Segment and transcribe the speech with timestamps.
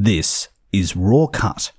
[0.00, 1.72] This is RawCut.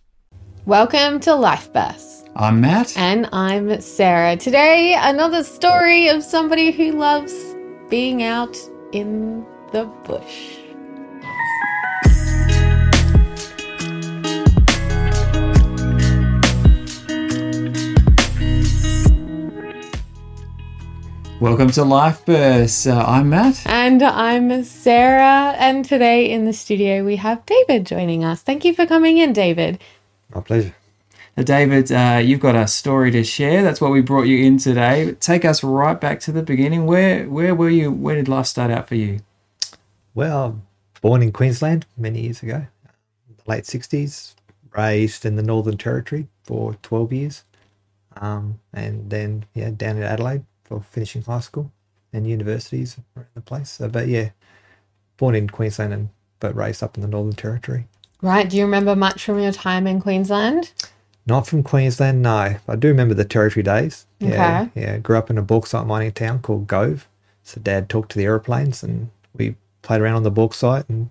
[0.66, 2.28] Welcome to Life Burst.
[2.36, 2.98] I'm Matt.
[2.98, 4.36] And I'm Sarah.
[4.36, 7.34] Today, another story of somebody who loves
[7.90, 8.58] being out
[8.92, 10.58] in the bush.
[21.40, 22.86] Welcome to Life Burst.
[22.86, 23.66] Uh, I'm Matt.
[23.66, 25.56] And I'm Sarah.
[25.58, 28.42] And today in the studio, we have David joining us.
[28.42, 29.80] Thank you for coming in, David.
[30.36, 30.76] My pleasure.
[31.38, 33.64] Now, David, uh, you've got a story to share.
[33.64, 35.14] That's what we brought you in today.
[35.14, 36.86] Take us right back to the beginning.
[36.86, 37.90] Where where were you?
[37.90, 39.22] Where did life start out for you?
[40.14, 40.62] Well,
[41.02, 42.68] born in Queensland many years ago,
[43.48, 44.36] late 60s,
[44.76, 47.44] raised in the Northern Territory for 12 years,
[48.18, 51.72] um, and then yeah, down in Adelaide for finishing high school
[52.14, 53.72] and universities around the place.
[53.72, 54.30] So, but yeah,
[55.18, 56.10] born in Queensland and
[56.40, 57.88] but raised up in the Northern Territory.
[58.22, 58.50] Right.
[58.50, 60.72] Do you remember much from your time in Queensland?
[61.26, 62.56] Not from Queensland, no.
[62.68, 64.06] I do remember the Territory days.
[64.20, 64.82] Yeah, Okay.
[64.82, 64.98] yeah.
[65.00, 67.08] Grew up in a bauxite mining town called Gove.
[67.44, 71.10] So Dad talked to the aeroplanes, and we played around on the bauxite and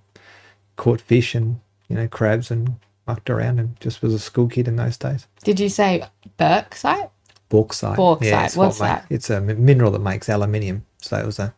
[0.77, 4.67] caught fish and you know crabs and mucked around, and just was a school kid
[4.69, 5.27] in those days.
[5.45, 6.05] Did you say
[6.39, 7.11] Berkside?
[7.49, 7.97] Bauxite.
[7.97, 9.07] Bauxite, it's what's ma- that?
[9.11, 10.85] It's a mineral that makes aluminium.
[10.99, 11.55] So it was a,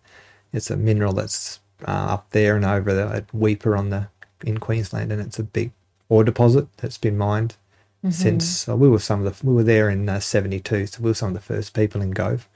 [0.52, 4.08] it's a mineral that's uh, up there and over the at Weipa on the
[4.44, 5.72] in Queensland, and it's a big
[6.08, 7.56] ore deposit that's been mined
[8.02, 8.12] Mm-hmm.
[8.12, 11.10] since uh, we were some of the we were there in uh, '72, so we
[11.10, 12.48] were some of the first people in Gove,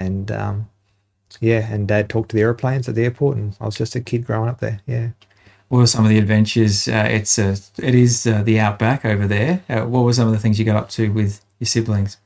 [0.00, 0.68] and um,
[1.40, 4.00] yeah, and Dad talked to the airplanes at the airport, and I was just a
[4.00, 4.80] kid growing up there.
[4.84, 5.10] Yeah.
[5.68, 6.88] What were some of the adventures?
[6.88, 9.62] Uh, it's uh, it is uh, the outback over there.
[9.68, 12.16] Uh, what were some of the things you got up to with your siblings?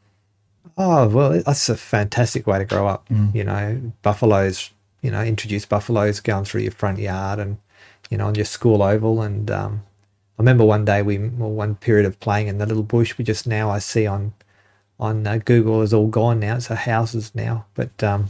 [0.81, 3.07] Oh well, that's a fantastic way to grow up.
[3.35, 4.71] You know, buffaloes.
[5.03, 7.59] You know, introduce buffaloes going through your front yard and
[8.11, 9.23] you know on your school oval.
[9.23, 9.83] And um,
[10.39, 13.19] I remember one day we well, one period of playing in the little bush.
[13.19, 14.33] We just now I see on
[15.01, 16.57] on uh, Google is all gone now.
[16.57, 17.67] It's a houses now.
[17.75, 18.29] But um,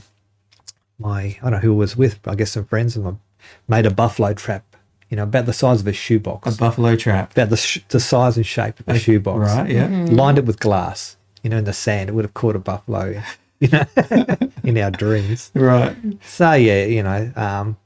[0.99, 2.21] my I don't know who I was with.
[2.23, 3.19] But I guess some friends of mine
[3.67, 4.65] made a buffalo trap.
[5.11, 6.55] You know, about the size of a shoebox.
[6.55, 7.33] A buffalo trap.
[7.33, 9.71] about the sh- the size and shape of a shoebox Right.
[9.71, 10.07] Yeah.
[10.11, 11.17] lined it with glass,
[11.49, 12.11] you know, in the sand.
[12.11, 13.23] It would have caught a buffalo,
[13.61, 13.87] you know,
[14.63, 15.51] in our dreams.
[15.55, 15.97] Right.
[16.23, 17.79] So yeah, you know, um,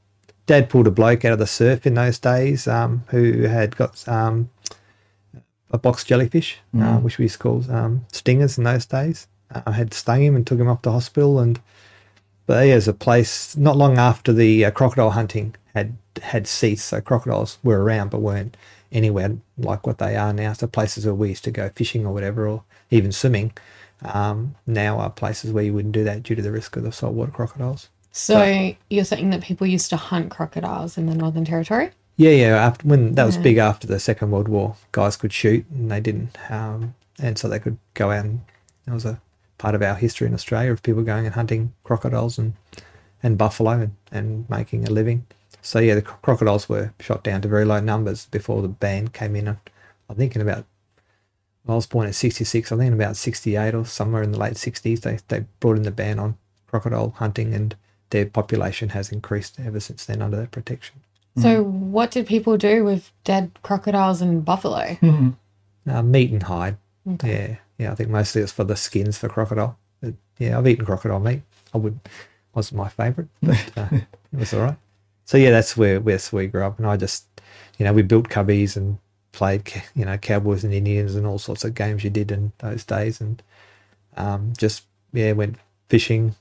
[0.47, 4.05] Dad pulled a bloke out of the surf in those days um, who had got
[4.05, 4.49] um,
[5.71, 9.27] a box jellyfish, uh, which we used to call um, stingers in those days.
[9.49, 11.39] Uh, I had stung him and took him up to hospital.
[11.39, 11.61] And
[12.45, 16.99] but there's a place not long after the uh, crocodile hunting had had ceased, so
[16.99, 18.57] crocodiles were around but weren't
[18.91, 20.51] anywhere like what they are now.
[20.51, 23.51] So places where we used to go fishing or whatever, or even swimming,
[24.03, 26.91] um, now are places where you wouldn't do that due to the risk of the
[26.91, 27.89] saltwater crocodiles.
[28.11, 31.89] So you're saying that people used to hunt crocodiles in the Northern Territory?
[32.15, 32.63] Yeah, yeah.
[32.63, 35.99] After when that was big after the Second World War, guys could shoot and they
[35.99, 38.41] didn't, um, and so they could go out and
[38.85, 39.19] that was a
[39.57, 42.53] part of our history in Australia of people going and hunting crocodiles and
[43.23, 45.25] and buffalo and, and making a living.
[45.61, 49.35] So yeah, the crocodiles were shot down to very low numbers before the ban came
[49.35, 49.47] in.
[49.47, 50.65] I think in about
[51.67, 52.71] I was born in '66.
[52.71, 55.83] I think in about '68 or somewhere in the late '60s, they they brought in
[55.83, 56.37] the ban on
[56.67, 57.75] crocodile hunting, and
[58.09, 60.95] their population has increased ever since then under that protection.
[61.41, 64.97] So what did people do with dead crocodiles and buffalo?
[65.87, 66.77] Uh, meat and hide.
[67.23, 67.91] Yeah, yeah.
[67.91, 69.77] I think mostly it's for the skins for crocodile.
[69.99, 71.41] But, yeah, I've eaten crocodile meat.
[71.73, 71.99] I would
[72.53, 74.05] wasn't my favourite, but uh, it
[74.39, 74.77] was all right.
[75.25, 77.25] So yeah, that's where that's where we grew up, and I just,
[77.77, 78.99] you know, we built cubbies and
[79.33, 82.85] played, you know, cowboys and Indians and all sorts of games you did in those
[82.85, 83.43] days, and
[84.15, 85.57] um, just yeah, went
[85.89, 86.35] fishing.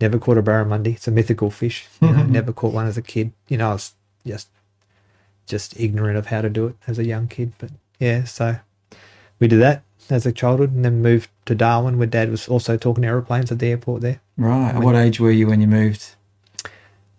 [0.00, 0.94] Never caught a barramundi.
[0.94, 1.86] It's a mythical fish.
[2.00, 3.32] You know, never caught one as a kid.
[3.48, 3.92] You know, I was
[4.26, 4.48] just
[5.46, 7.52] just ignorant of how to do it as a young kid.
[7.58, 8.56] But yeah, so
[9.38, 12.76] we did that as a childhood and then moved to Darwin where dad was also
[12.76, 14.20] talking aeroplanes at the airport there.
[14.36, 14.76] Right.
[14.78, 16.14] What age were you when you moved?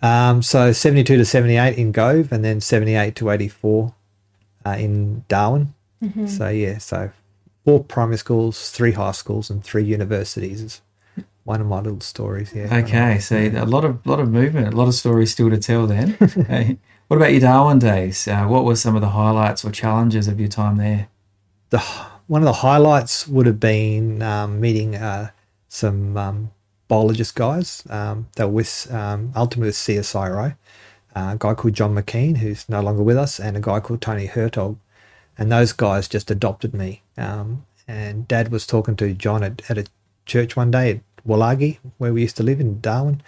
[0.02, 3.94] Um, so 72 to 78 in Gove and then 78 to 84
[4.66, 5.74] uh, in Darwin.
[6.26, 7.12] So yeah, so
[7.64, 10.82] four primary schools, three high schools and three universities is
[11.44, 12.54] one of my little stories.
[12.56, 12.76] Yeah.
[12.84, 15.86] Okay, so a lot of lot of movement, a lot of stories still to tell.
[15.86, 16.10] Then,
[16.48, 16.78] Hey,
[17.08, 18.28] what about your Darwin days?
[18.28, 21.08] Uh, what were some of the highlights or challenges of your time there?
[21.70, 21.80] the
[22.28, 25.32] one of the highlights would have been um, meeting uh,
[25.68, 26.52] some um,
[26.88, 27.84] biologist guys.
[27.90, 30.56] Um, they were with um, ultimately with CSIRO,
[31.16, 34.28] a guy called John McKean, who's no longer with us, and a guy called Tony
[34.28, 34.78] Hertog.
[35.38, 37.02] And those guys just adopted me.
[37.18, 39.86] Um, and Dad was talking to John at, at a
[40.26, 43.22] church one day at Wulagi, where we used to live in Darwin,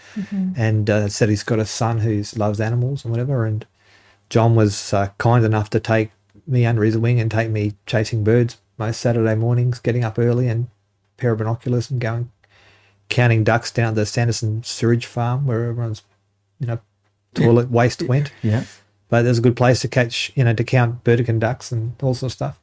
[0.57, 3.45] and uh, said he's got a son who loves animals and whatever.
[3.45, 3.65] And
[4.29, 6.11] John was uh, kind enough to take
[6.47, 10.47] me under his wing and take me chasing birds most Saturday mornings, getting up early
[10.47, 12.31] and a pair of binoculars and going
[13.09, 16.01] counting ducks down at the Sanderson sewage farm where everyone's,
[16.59, 16.79] you know,
[17.33, 18.31] toilet waste went.
[18.41, 18.63] Yeah.
[19.09, 22.13] But there's a good place to catch, you know, to count Burdekin ducks and all
[22.13, 22.59] sorts of stuff.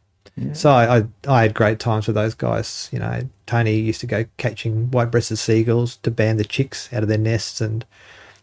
[0.54, 2.88] So I, I had great times with those guys.
[2.92, 7.08] You know, Tony used to go catching white-breasted seagulls to ban the chicks out of
[7.08, 7.84] their nests, and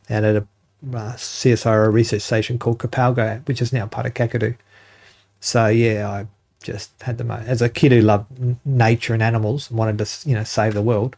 [0.09, 0.47] out at a
[0.93, 4.55] uh, CSIRO research station called Kapalga, which is now part of Kakadu.
[5.39, 6.27] So yeah, I
[6.61, 8.27] just had the mo- as a kid who loved
[8.63, 11.15] nature and animals and wanted to you know save the world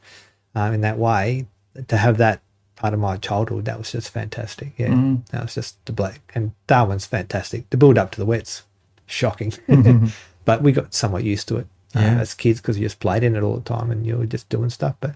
[0.55, 1.45] um, in that way.
[1.87, 2.41] To have that
[2.79, 4.73] part of my childhood, that was just fantastic.
[4.77, 7.69] Yeah, that was just the black and Darwin's fantastic.
[7.69, 8.63] The build up to the wets,
[9.05, 9.53] shocking,
[10.45, 13.35] but we got somewhat used to it uh, as kids because you just played in
[13.35, 14.95] it all the time and you were just doing stuff.
[15.01, 15.15] But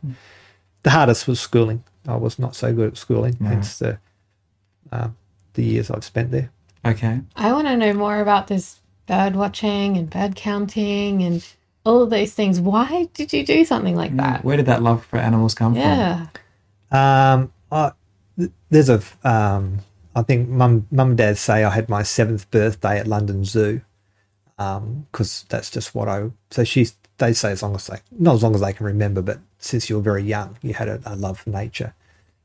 [0.84, 1.84] the hardest was schooling.
[2.08, 3.38] I was not so good at schooling.
[3.38, 3.98] Hence the
[4.92, 5.16] um,
[5.54, 6.52] the years I've spent there.
[6.86, 7.22] Okay.
[7.38, 11.48] I want to know more about this bird watching and bird counting and
[11.86, 12.60] all of those things.
[12.60, 14.44] Why did you do something like that?
[14.44, 15.82] Where did that love for animals come from?
[15.82, 16.28] Yeah.
[16.92, 17.92] Um, I,
[18.70, 19.80] there's a, um,
[20.16, 23.82] I think mum, mum and dad say I had my seventh birthday at London Zoo,
[24.58, 26.30] because that's just what I.
[26.52, 29.22] So she's, they say as long as they, not as long as they can remember,
[29.22, 31.94] but since you were very young, you had a, a love for nature.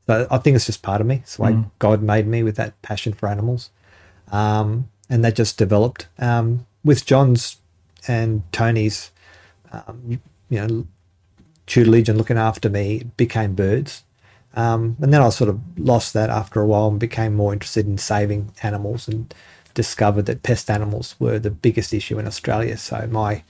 [0.07, 1.17] So I think it's just part of me.
[1.17, 3.69] It's the way God made me with that passion for animals,
[4.31, 7.57] um, and that just developed um, with John's
[8.07, 9.11] and Tony's,
[9.71, 10.87] um, you know,
[11.67, 14.03] tutelage and looking after me became birds.
[14.55, 17.85] Um, and then I sort of lost that after a while and became more interested
[17.85, 19.33] in saving animals and
[19.73, 22.77] discovered that pest animals were the biggest issue in Australia.
[22.77, 23.43] So my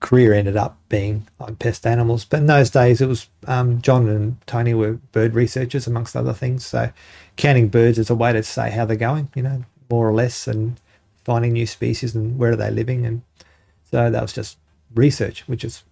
[0.00, 2.24] career ended up being on pest animals.
[2.24, 6.32] But in those days, it was um, John and Tony were bird researchers, amongst other
[6.32, 6.64] things.
[6.66, 6.90] So
[7.36, 10.46] counting birds is a way to say how they're going, you know, more or less,
[10.46, 10.80] and
[11.24, 13.06] finding new species and where are they living.
[13.06, 13.22] And
[13.90, 14.58] so that was just
[14.94, 15.82] research, which is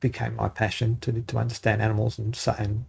[0.00, 2.84] became my passion to to understand animals and and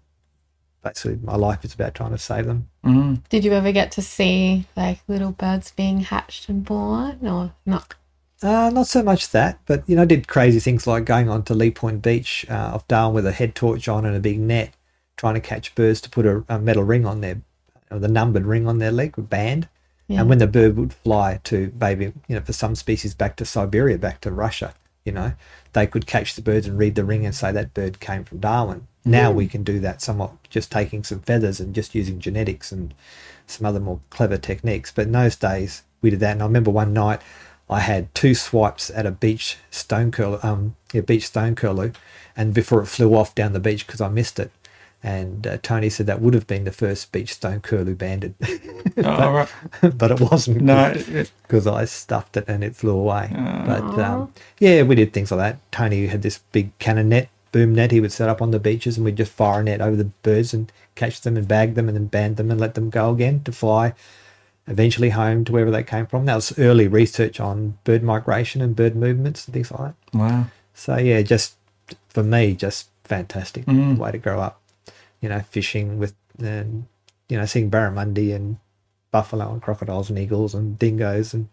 [0.85, 2.69] basically my life is about trying to save them.
[2.83, 3.15] from?
[3.15, 3.29] Mm.
[3.29, 7.95] Did you ever get to see like little birds being hatched and born or not?
[8.43, 11.43] Uh, not so much that, but you know, I did crazy things like going on
[11.43, 14.39] to Lee Point Beach uh, off Darwin with a head torch on and a big
[14.39, 14.73] net,
[15.17, 17.41] trying to catch birds to put a, a metal ring on their,
[17.89, 19.67] or the numbered ring on their leg, a band.
[20.07, 20.19] Yeah.
[20.19, 23.45] And when the bird would fly to maybe, you know, for some species back to
[23.45, 25.33] Siberia, back to Russia, you know,
[25.73, 28.39] they could catch the birds and read the ring and say that bird came from
[28.39, 28.87] Darwin.
[29.07, 32.91] Now we can do that somewhat just taking some feathers and just using genetics and
[33.45, 34.91] some other more clever techniques.
[34.91, 36.31] But in those days, we did that.
[36.31, 37.21] And I remember one night
[37.69, 41.91] I had two swipes at a beach stone curlew, um, yeah, beach stone curlew,
[42.35, 44.51] and before it flew off down the beach because I missed it.
[45.05, 48.33] And uh, Tony said that would have been the first beach stone curlew banded,
[48.97, 49.49] Oh, all right.
[49.97, 50.61] but it wasn't.
[50.61, 50.93] No.
[51.43, 53.29] because I stuffed it and it flew away.
[53.31, 55.71] But um, yeah, we did things like that.
[55.71, 58.97] Tony had this big cannon net, boom net he would set up on the beaches,
[58.97, 61.87] and we'd just fire a net over the birds and catch them and bag them
[61.87, 63.93] and then band them and let them go again to fly
[64.67, 66.25] eventually home to wherever they came from.
[66.25, 69.81] That was early research on bird migration and bird movements and things like
[70.11, 70.17] that.
[70.17, 70.45] Wow.
[70.73, 71.53] So yeah, just
[72.09, 73.97] for me, just fantastic Mm.
[73.97, 74.59] way to grow up.
[75.21, 76.85] You know, fishing with and
[77.29, 78.57] you know seeing barramundi and
[79.11, 81.47] buffalo and crocodiles and eagles and dingoes and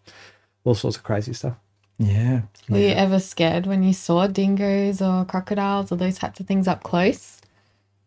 [0.65, 1.57] all sorts of crazy stuff.
[1.99, 2.43] Yeah.
[2.69, 6.67] Were you ever scared when you saw dingoes or crocodiles or those types of things
[6.67, 7.41] up close?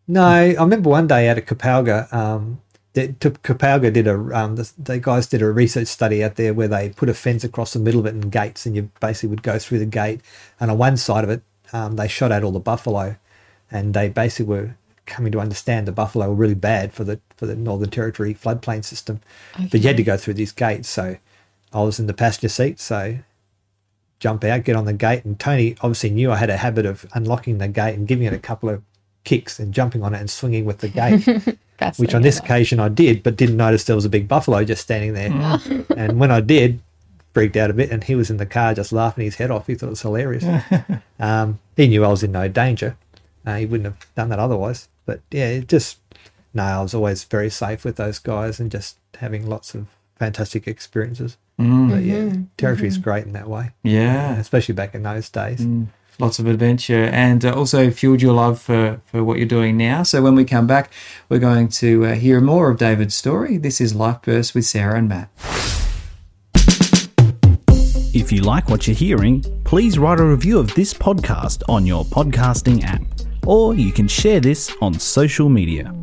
[0.07, 2.61] No, I remember one day out at Kapalga, um,
[2.93, 6.53] the, to, Kapalga did a, um, the, the guys did a research study out there
[6.53, 9.29] where they put a fence across the middle of it and gates, and you basically
[9.29, 10.21] would go through the gate,
[10.59, 11.41] and on one side of it,
[11.73, 13.17] um, they shot out all the buffalo,
[13.69, 17.45] and they basically were coming to understand the buffalo were really bad for the for
[17.45, 19.21] the Northern Territory floodplain system,
[19.57, 20.89] but you had to go through these gates.
[20.89, 21.17] So
[21.73, 23.17] I was in the passenger seat, so
[24.19, 27.05] jump out, get on the gate, and Tony obviously knew I had a habit of
[27.13, 28.81] unlocking the gate and giving it a couple of
[29.23, 31.57] kicks and jumping on it and swinging with the gate,
[31.97, 34.83] which on this occasion I did, but didn't notice there was a big buffalo just
[34.83, 35.59] standing there.
[35.97, 36.79] and when I did,
[37.33, 39.67] freaked out a bit, and he was in the car just laughing his head off.
[39.67, 40.45] He thought it was hilarious.
[41.19, 42.95] um, he knew I was in no danger.
[43.45, 44.87] Uh, he wouldn't have done that otherwise.
[45.05, 45.99] But yeah, it just
[46.53, 50.67] no, I was always very safe with those guys and just having lots of fantastic
[50.67, 51.37] experiences.
[51.59, 51.89] Mm.
[51.89, 54.37] But yeah, territory is great in that way, Yeah.
[54.37, 55.59] especially back in those days.
[55.61, 55.87] Mm.
[56.17, 60.03] Lots of adventure and uh, also fueled your love for, for what you're doing now.
[60.03, 60.91] So when we come back,
[61.27, 63.57] we're going to uh, hear more of David's story.
[63.57, 65.29] This is Life Burst with Sarah and Matt.
[68.13, 72.05] If you like what you're hearing, please write a review of this podcast on your
[72.05, 73.01] podcasting app,
[73.45, 75.93] or you can share this on social media.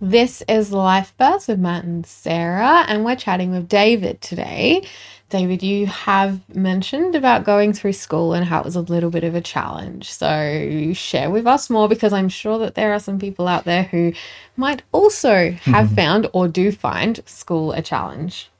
[0.00, 4.86] This is Life Burst with Matt and Sarah, and we're chatting with David today.
[5.30, 9.24] David, you have mentioned about going through school and how it was a little bit
[9.24, 10.12] of a challenge.
[10.12, 13.84] So, share with us more because I'm sure that there are some people out there
[13.84, 14.12] who
[14.56, 18.50] might also have found or do find school a challenge.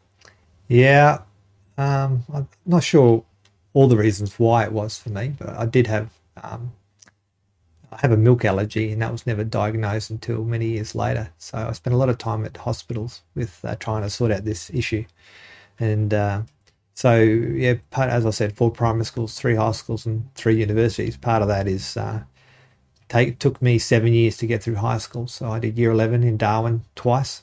[0.67, 1.19] Yeah,
[1.77, 3.23] um, I'm not sure
[3.75, 6.09] all the reasons why it was for me, but I did have
[6.43, 6.73] um,
[7.93, 11.31] I have a milk allergy, and that was never diagnosed until many years later.
[11.39, 14.45] So I spent a lot of time at hospitals with uh, trying to sort out
[14.45, 15.05] this issue,
[15.79, 16.43] and uh,
[16.95, 21.17] so yeah, part as I said, four primary schools, three high schools, and three universities.
[21.17, 22.23] Part of that is uh,
[23.09, 25.27] take took me seven years to get through high school.
[25.27, 27.43] So I did year eleven in Darwin twice,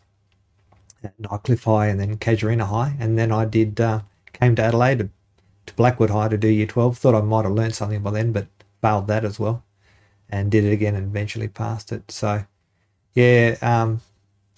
[1.04, 4.02] at Nightcliff High, and then Casuarina High, and then I did uh,
[4.34, 5.10] came to Adelaide
[5.66, 6.98] to, to Blackwood High to do year twelve.
[6.98, 8.48] Thought I might have learned something by then, but
[8.82, 9.64] failed that as well,
[10.30, 12.10] and did it again and eventually passed it.
[12.12, 12.46] So
[13.14, 14.02] yeah, um,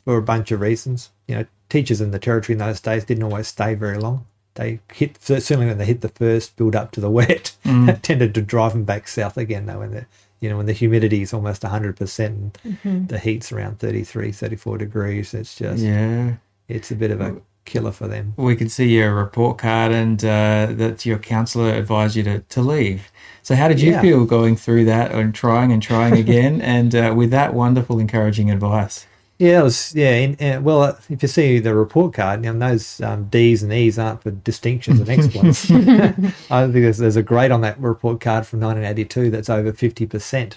[0.04, 3.24] for a bunch of reasons, you know, teachers in the territory in those days didn't
[3.24, 4.26] always stay very long.
[4.56, 8.36] They hit certainly when they hit the first build up to the wet, that tended
[8.36, 9.66] to drive them back south again.
[9.66, 10.06] Though when the
[10.40, 14.78] you know when the humidity is almost 100 percent and the heat's around 33 34
[14.78, 16.34] degrees it's just Yeah.
[16.68, 20.24] it's a bit of a killer for them We can see your report card and
[20.24, 23.12] uh, that your counsellor advised you to, to leave.
[23.42, 24.02] So, how did you Yeah.
[24.02, 28.50] feel going through that and trying and trying again and uh, with that wonderful, encouraging
[28.52, 29.06] advice?
[29.40, 33.26] yeah it was yeah well uh, if you see the report card now those um,
[33.30, 35.70] d's and e's aren't for distinctions and exploits
[36.52, 40.54] i think there's, there's a grade on that report card from 1982 that's over 50%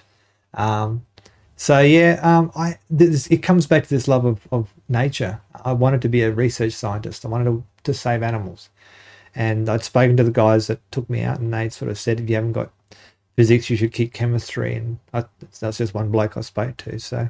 [0.55, 1.07] um,
[1.57, 5.73] so yeah um, I, this, it comes back to this love of, of nature i
[5.73, 8.69] wanted to be a research scientist i wanted to, to save animals
[9.37, 12.21] and I'd spoken to the guys that took me out, and they sort of said,
[12.21, 12.73] if you haven't got
[13.37, 14.75] physics, you should keep chemistry.
[14.75, 15.27] And I,
[15.61, 16.99] that's just one bloke I spoke to.
[16.99, 17.29] So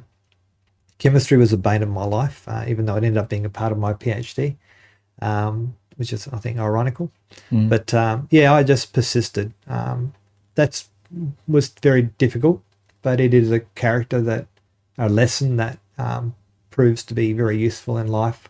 [0.99, 3.49] chemistry was a bane of my life, uh, even though it ended up being a
[3.49, 4.55] part of my PhD,
[5.21, 7.11] um, which is, I think, ironical.
[7.67, 9.53] But um, yeah, I just persisted.
[9.67, 10.13] Um,
[10.55, 10.87] that's
[11.45, 12.61] was very difficult,
[13.01, 14.47] but it is a character that,
[14.97, 16.35] a lesson that um,
[16.71, 18.49] proves to be very useful in life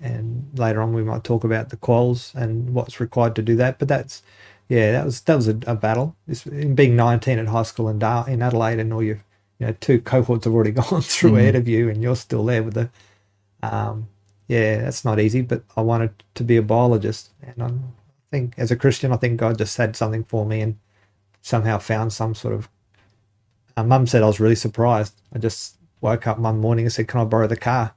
[0.00, 3.78] and later on we might talk about the quals and what's required to do that.
[3.78, 4.22] But that's
[4.68, 6.16] yeah, that was that was a, a battle.
[6.26, 9.22] This, in being 19 at high school in Dar- in Adelaide, and all your
[9.58, 12.62] you know two cohorts have already gone through ahead of you, and you're still there
[12.62, 12.90] with the
[13.62, 14.08] um,
[14.48, 15.42] yeah, that's not easy.
[15.42, 17.94] But I wanted to be a biologist, and I'm,
[18.32, 20.78] I think as a Christian, I think God just had something for me, and
[21.42, 22.68] somehow found some sort of.
[23.76, 25.20] Uh, Mum said I was really surprised.
[25.32, 27.94] I just woke up one morning and said, "Can I borrow the car?"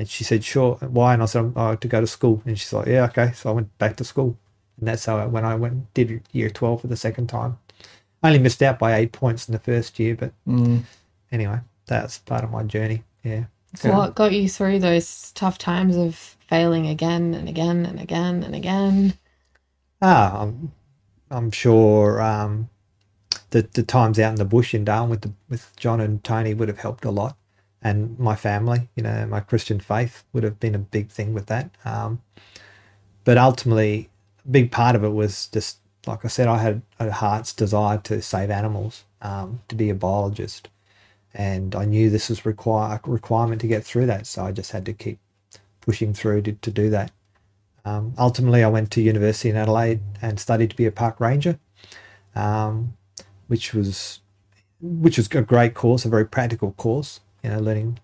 [0.00, 0.76] And she said, sure.
[0.76, 1.12] Why?
[1.12, 2.42] And I said, "I oh, to go to school.
[2.46, 3.32] And she's like, yeah, okay.
[3.32, 4.34] So I went back to school.
[4.78, 7.58] And that's how I, when I went did year 12 for the second time.
[8.22, 10.14] I only missed out by eight points in the first year.
[10.14, 10.32] But
[11.30, 13.02] anyway, that's part of my journey.
[13.22, 13.44] Yeah.
[13.74, 16.16] So what got you through those tough times of
[16.48, 19.14] failing again and again and again and again?
[20.00, 20.72] Ah, I'm,
[21.30, 22.68] I'm sure um,
[23.50, 26.54] the, the times out in the bush in Darwin with, the, with John and Tony
[26.54, 27.36] would have helped a lot.
[27.82, 31.46] And my family, you know, my Christian faith would have been a big thing with
[31.46, 31.70] that.
[31.84, 32.20] Um,
[33.24, 34.10] but ultimately,
[34.44, 37.98] a big part of it was just, like I said, I had a heart's desire
[37.98, 40.68] to save animals, um, to be a biologist.
[41.32, 44.26] And I knew this was require, a requirement to get through that.
[44.26, 45.18] So I just had to keep
[45.80, 47.12] pushing through to, to do that.
[47.84, 51.58] Um, ultimately, I went to university in Adelaide and studied to be a park ranger,
[52.34, 52.94] um,
[53.48, 54.20] which was
[54.80, 57.20] which was a great course, a very practical course.
[57.42, 57.98] You know, learning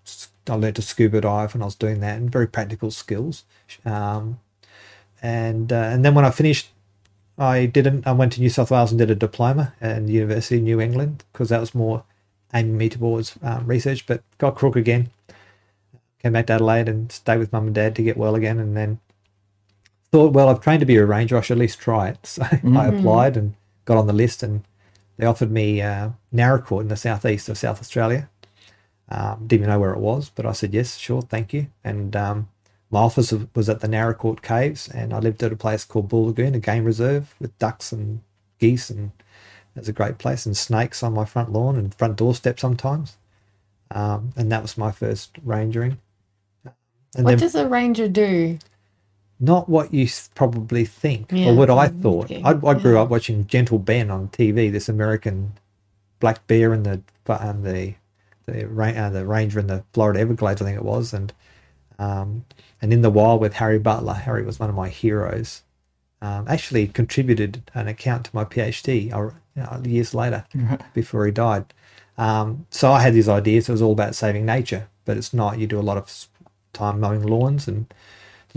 [0.49, 3.43] I learned to scuba dive when I was doing that, and very practical skills.
[3.85, 4.39] Um,
[5.21, 6.69] and uh, and then when I finished,
[7.37, 8.07] I didn't.
[8.07, 11.23] I went to New South Wales and did a diploma at University of New England
[11.31, 12.03] because that was more
[12.53, 14.05] aiming me towards um, research.
[14.05, 15.09] But got crook again.
[16.21, 18.75] Came back to Adelaide and stayed with mum and dad to get well again, and
[18.75, 18.99] then
[20.11, 21.37] thought, well, I've trained to be a ranger.
[21.37, 22.19] I should at least try it.
[22.25, 24.63] So I applied and got on the list, and
[25.17, 28.29] they offered me uh, Naracoorte in the southeast of South Australia.
[29.09, 31.67] Um, didn't even know where it was, but I said yes, sure, thank you.
[31.83, 32.49] And um,
[32.91, 36.27] my office was at the Naracoorte Caves, and I lived at a place called Bool
[36.27, 38.21] Lagoon, a game reserve with ducks and
[38.59, 39.11] geese, and
[39.75, 43.17] it's a great place, and snakes on my front lawn and front doorstep sometimes.
[43.91, 45.97] Um, and that was my first rangering.
[47.15, 48.59] And What then does a ranger do?
[49.39, 52.31] Not what you probably think Yeah, or what I thought.
[52.31, 55.53] I, I grew up watching Gentle Ben on TV, this American
[56.19, 57.93] black bear and the and the
[58.45, 61.33] the, uh, the ranger in the Florida Everglades, I think it was, and
[61.99, 62.45] um,
[62.81, 64.13] and in the wild with Harry Butler.
[64.13, 65.63] Harry was one of my heroes.
[66.19, 70.45] Um, actually contributed an account to my PhD uh, years later
[70.93, 71.65] before he died.
[72.17, 73.69] Um, so I had these ideas.
[73.69, 75.59] It was all about saving nature, but it's not.
[75.59, 76.27] You do a lot of
[76.73, 77.85] time mowing lawns and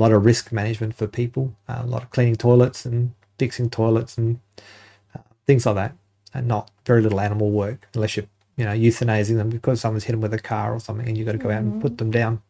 [0.01, 3.69] a lot of risk management for people, uh, a lot of cleaning toilets and fixing
[3.69, 4.41] toilets and
[5.15, 5.95] uh, things like that,
[6.33, 8.27] and not very little animal work unless you're
[8.57, 11.27] you know euthanizing them because someone's hit them with a car or something, and you've
[11.27, 12.41] got to go out and put them down.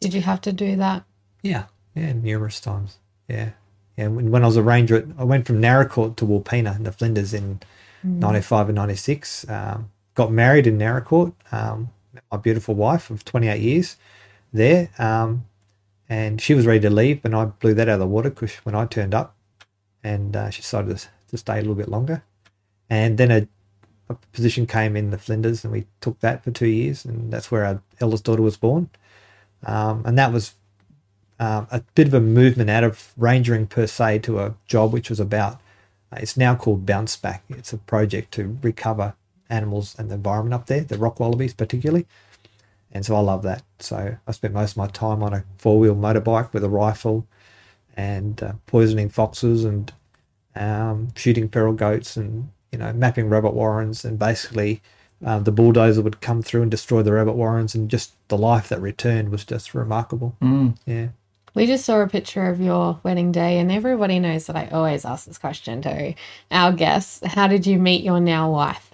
[0.00, 1.02] Did you have to do that?
[1.42, 1.64] Yeah,
[1.96, 2.98] yeah, numerous times.
[3.28, 3.50] Yeah,
[3.96, 4.06] yeah.
[4.06, 6.92] When, when I was a ranger, at, I went from Naracoorte to Wilpena in the
[6.92, 7.60] Flinders in
[8.04, 9.48] '95 and '96.
[9.48, 11.34] Um, got married in Naracoorte.
[11.50, 13.96] Um, met my beautiful wife of 28 years
[14.52, 15.46] there, um,
[16.08, 18.54] and she was ready to leave, and I blew that out of the water because
[18.56, 19.36] when I turned up,
[20.02, 22.22] and uh, she decided to, to stay a little bit longer,
[22.88, 23.48] and then a,
[24.08, 27.50] a position came in the Flinders, and we took that for two years, and that's
[27.50, 28.88] where our eldest daughter was born,
[29.64, 30.54] um, and that was
[31.38, 35.10] um, a bit of a movement out of rangering per se to a job which
[35.10, 35.60] was about
[36.12, 37.42] uh, it's now called bounce back.
[37.50, 39.14] It's a project to recover
[39.50, 42.06] animals and the environment up there the rock wallabies particularly
[42.96, 45.94] and so i love that so i spent most of my time on a four-wheel
[45.94, 47.26] motorbike with a rifle
[47.96, 49.92] and uh, poisoning foxes and
[50.54, 54.80] um, shooting feral goats and you know mapping rabbit warrens and basically
[55.24, 58.68] uh, the bulldozer would come through and destroy the rabbit warrens and just the life
[58.70, 60.76] that returned was just remarkable Mm.
[60.86, 61.08] yeah
[61.54, 65.04] We just saw a picture of your wedding day, and everybody knows that I always
[65.06, 66.14] ask this question to
[66.50, 67.24] our guests.
[67.24, 68.92] How did you meet your now wife?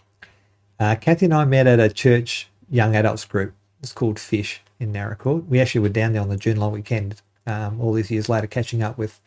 [0.78, 3.52] Uh, Kathy and I met at a church young adults group.
[3.82, 5.46] It's called Fish in Naracoorte.
[5.48, 8.46] We actually were down there on the June long weekend um, all these years later,
[8.46, 9.20] catching up with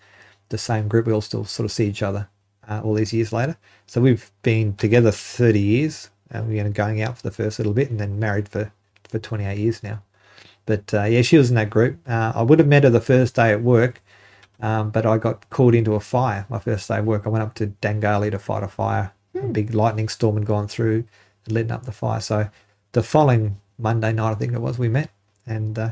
[0.49, 1.07] the same group.
[1.07, 2.29] We all still sort of see each other
[2.67, 3.57] uh, all these years later.
[3.85, 6.09] So we've been together 30 years.
[6.31, 8.71] And we're going out for the first little bit and then married for,
[9.07, 10.01] for 28 years now.
[10.65, 11.97] But uh, yeah, she was in that group.
[12.07, 14.01] Uh, I would have met her the first day at work,
[14.59, 17.23] um, but I got called into a fire my first day of work.
[17.25, 19.13] I went up to Danggali to fight a fire.
[19.35, 21.03] A big lightning storm had gone through
[21.45, 22.21] and lit up the fire.
[22.21, 22.49] So
[22.93, 25.09] the following Monday night, I think it was, we met.
[25.45, 25.91] And uh,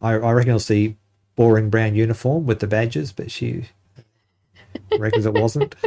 [0.00, 0.94] I, I reckon it was the
[1.34, 3.64] boring brown uniform with the badges, but she
[4.98, 5.74] reckons it wasn't.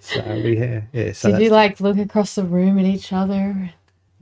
[0.00, 1.12] so we, yeah, yeah.
[1.12, 3.72] So did you like look across the room at each other?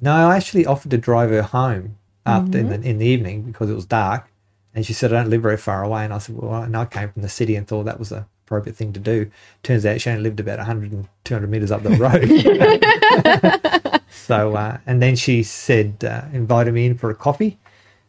[0.00, 3.70] no, I actually offered to drive her home after in, the, in the evening because
[3.70, 4.30] it was dark,
[4.74, 6.04] and she said I don't live very far away.
[6.04, 8.26] And I said, well, and I came from the city and thought that was the
[8.44, 9.30] appropriate thing to do.
[9.62, 13.80] Turns out she only lived about 100 and 200 meters up the road.
[14.14, 17.58] so, uh, and then she said, uh, invited me in for a coffee,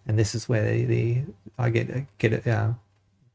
[0.07, 1.21] and this is where the, the
[1.57, 2.73] I get get it uh,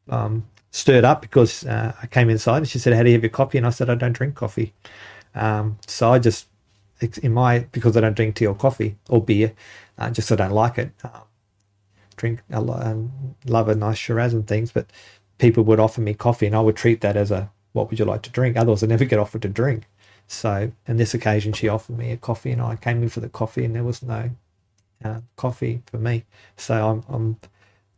[0.09, 3.23] um, stirred up because uh, I came inside and she said, "How do you have
[3.23, 4.73] your coffee?" And I said, "I don't drink coffee."
[5.35, 6.47] Um, so I just
[7.23, 9.53] in my because I don't drink tea or coffee or beer,
[9.99, 10.93] uh, just I don't like it.
[11.03, 11.23] Um,
[12.17, 14.87] drink a lot, um, love a nice Shiraz and things, but
[15.39, 18.05] people would offer me coffee, and I would treat that as a what would you
[18.05, 18.57] like to drink?
[18.57, 19.85] Otherwise, I never get offered to drink.
[20.33, 23.29] So, on this occasion, she offered me a coffee, and I came in for the
[23.29, 24.31] coffee, and there was no
[25.05, 26.25] uh, coffee for me.
[26.57, 27.37] So I'm, I'm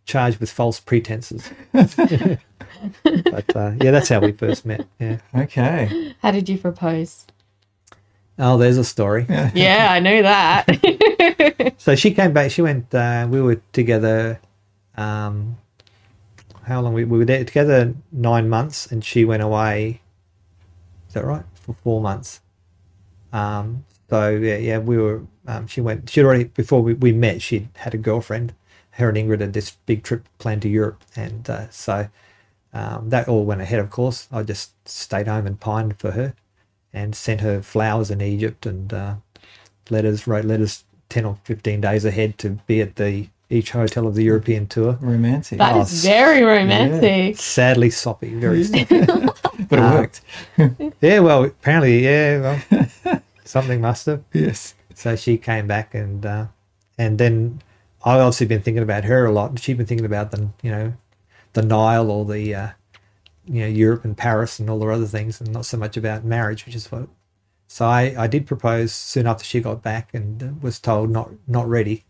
[0.06, 1.50] charged with false pretenses.
[1.72, 1.86] but
[3.54, 4.86] uh, yeah, that's how we first met.
[4.98, 5.18] Yeah.
[5.34, 6.14] Okay.
[6.22, 7.26] How did you propose?
[8.38, 9.26] Oh, there's a story.
[9.28, 11.74] yeah, yeah I know that.
[11.78, 12.52] So she came back.
[12.52, 12.94] She went.
[12.94, 14.40] Uh, we were together.
[14.96, 15.58] Um,
[16.62, 16.94] how long?
[16.94, 20.00] We, we were there together nine months, and she went away.
[21.08, 21.44] Is that right?
[21.62, 22.40] For four months.
[23.32, 25.22] Um, so yeah, yeah, we were.
[25.46, 26.10] Um, she went.
[26.10, 27.40] She already before we, we met.
[27.40, 28.52] She had a girlfriend.
[28.96, 32.08] Her and Ingrid had this big trip planned to Europe, and uh, so
[32.74, 33.78] um, that all went ahead.
[33.78, 36.34] Of course, I just stayed home and pined for her,
[36.92, 39.14] and sent her flowers in Egypt and uh,
[39.88, 40.26] letters.
[40.26, 44.24] Wrote letters ten or fifteen days ahead to be at the each hotel of the
[44.24, 44.98] European tour.
[45.00, 45.58] Romantic.
[45.58, 47.36] That Oh, is very romantic.
[47.36, 49.04] Sadly soppy, very soppy.
[49.68, 50.20] but it worked.
[51.00, 54.22] yeah, well, apparently, yeah, well, something must have.
[54.32, 54.74] Yes.
[54.94, 56.46] So she came back, and uh,
[56.98, 57.62] and then
[58.04, 59.58] I obviously been thinking about her a lot.
[59.58, 60.92] She'd been thinking about the you know
[61.52, 62.68] the Nile or the uh,
[63.46, 66.24] you know Europe and Paris and all the other things, and not so much about
[66.24, 67.08] marriage, which is what.
[67.68, 71.30] So I, I did propose soon after she got back, and uh, was told not
[71.46, 72.04] not ready.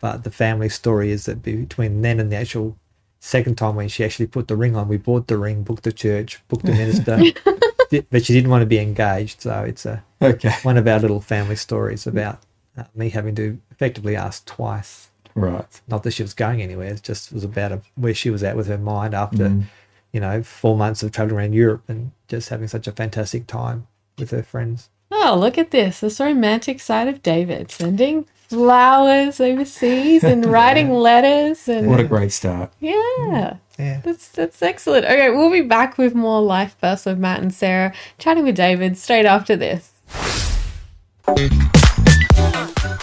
[0.00, 2.76] But the family story is that between then and the actual
[3.20, 5.92] second time when she actually put the ring on, we bought the ring, booked the
[5.92, 7.22] church, booked the minister,
[8.10, 9.42] but she didn't want to be engaged.
[9.42, 10.52] So it's a Okay.
[10.62, 12.40] one of our little family stories about
[12.76, 15.08] uh, me having to effectively ask twice.
[15.34, 15.80] Right.
[15.88, 18.56] Not that she was going anywhere; it just was about a, where she was at
[18.56, 19.64] with her mind after,
[20.12, 23.86] you know, four months of traveling around Europe and just having such a fantastic time
[24.18, 24.88] with her friends.
[25.10, 26.00] Oh, look at this.
[26.00, 27.70] This romantic side of David.
[27.70, 32.70] Sending flowers overseas and writing letters and What a great start.
[32.80, 33.56] yeah.
[33.78, 34.00] Yeah.
[34.04, 35.06] That's that's excellent.
[35.06, 38.98] Okay, we'll be back with more life bursts with Matt and Sarah, chatting with David
[38.98, 39.92] straight after this.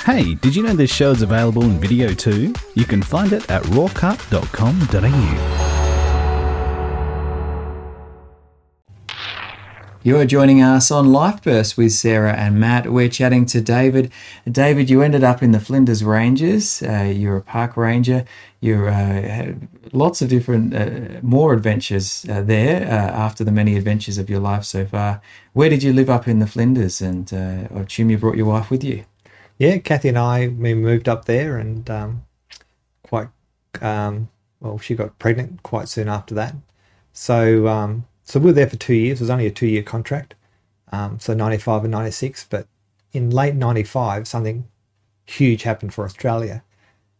[0.05, 2.53] Hey, did you know this show is available in video too?
[2.75, 5.66] You can find it at rawcut.com.au.
[10.07, 12.93] You're joining us on Life Burst with Sarah and Matt.
[12.93, 14.09] We're chatting to David.
[14.49, 16.81] David, you ended up in the Flinders Ranges.
[16.81, 18.23] Uh, you're a park ranger.
[18.61, 23.75] You uh, had lots of different, uh, more adventures uh, there uh, after the many
[23.75, 25.19] adventures of your life so far.
[25.51, 27.01] Where did you live up in the Flinders?
[27.01, 29.03] And uh, I assume you brought your wife with you.
[29.59, 32.23] Yeah, Kathy and I we moved up there, and um,
[33.03, 33.27] quite
[33.81, 34.29] um,
[34.61, 36.55] well, she got pregnant quite soon after that.
[37.11, 39.21] So um, so we were there for two years.
[39.21, 40.35] It was only a two year contract,
[40.91, 42.45] um, so 95 and 96.
[42.49, 42.67] But
[43.13, 44.67] in late 95, something
[45.25, 46.61] huge happened for Australia.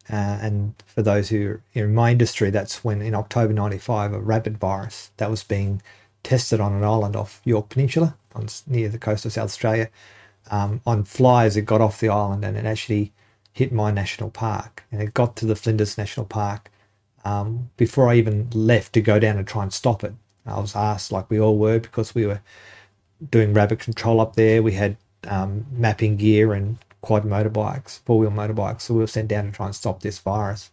[0.10, 4.20] Uh, and for those who are in my industry, that's when in October 95, a
[4.20, 5.82] rabbit virus that was being
[6.24, 9.89] tested on an island off Yorke Peninsula on, near the coast of South Australia.
[10.52, 13.13] Um, on flies, it got off the island and it actually
[13.54, 14.84] hit my national park.
[14.91, 16.70] And it got to the Flinders National Park
[17.24, 20.13] um, before I even left to go down and try and stop it.
[20.47, 22.41] I was asked, like we all were, because we were
[23.29, 24.63] doing rabbit control up there.
[24.63, 28.81] We had um, mapping gear and quad motorbikes, four wheel motorbikes.
[28.81, 30.71] So we were sent down to try and stop this virus.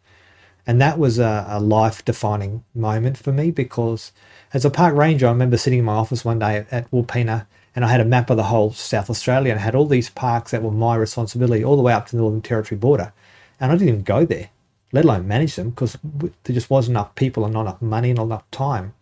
[0.66, 4.12] And that was a, a life defining moment for me because
[4.52, 7.84] as a park ranger, I remember sitting in my office one day at, Wilpena and
[7.84, 10.52] I had a map of the whole South Australia and I had all these parks
[10.52, 13.12] that were my responsibility all the way up to the Northern Territory border.
[13.60, 14.50] And I didn't even go there,
[14.92, 18.16] let alone manage them because there just wasn't enough people and not enough money and
[18.16, 18.94] not enough time.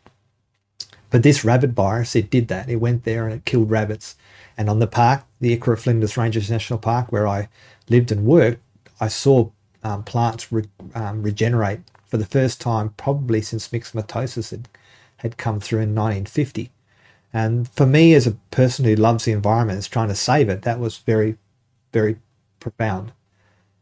[1.13, 2.71] But this rabbit virus, it did that.
[2.71, 4.17] It went there and it killed rabbits.
[4.57, 7.51] And on the park, the Ikara Flinders Ranges National Park, where I
[7.91, 8.63] lived and worked,
[8.99, 9.51] I saw
[9.85, 14.69] um, plants re- um, regenerate for the first time, probably since myxomatosis had,
[15.19, 16.71] had come through in 1950.
[17.31, 20.63] And for me, as a person who loves the environment is trying to save it,
[20.63, 21.37] that was very,
[21.93, 22.17] very
[22.59, 23.13] profound.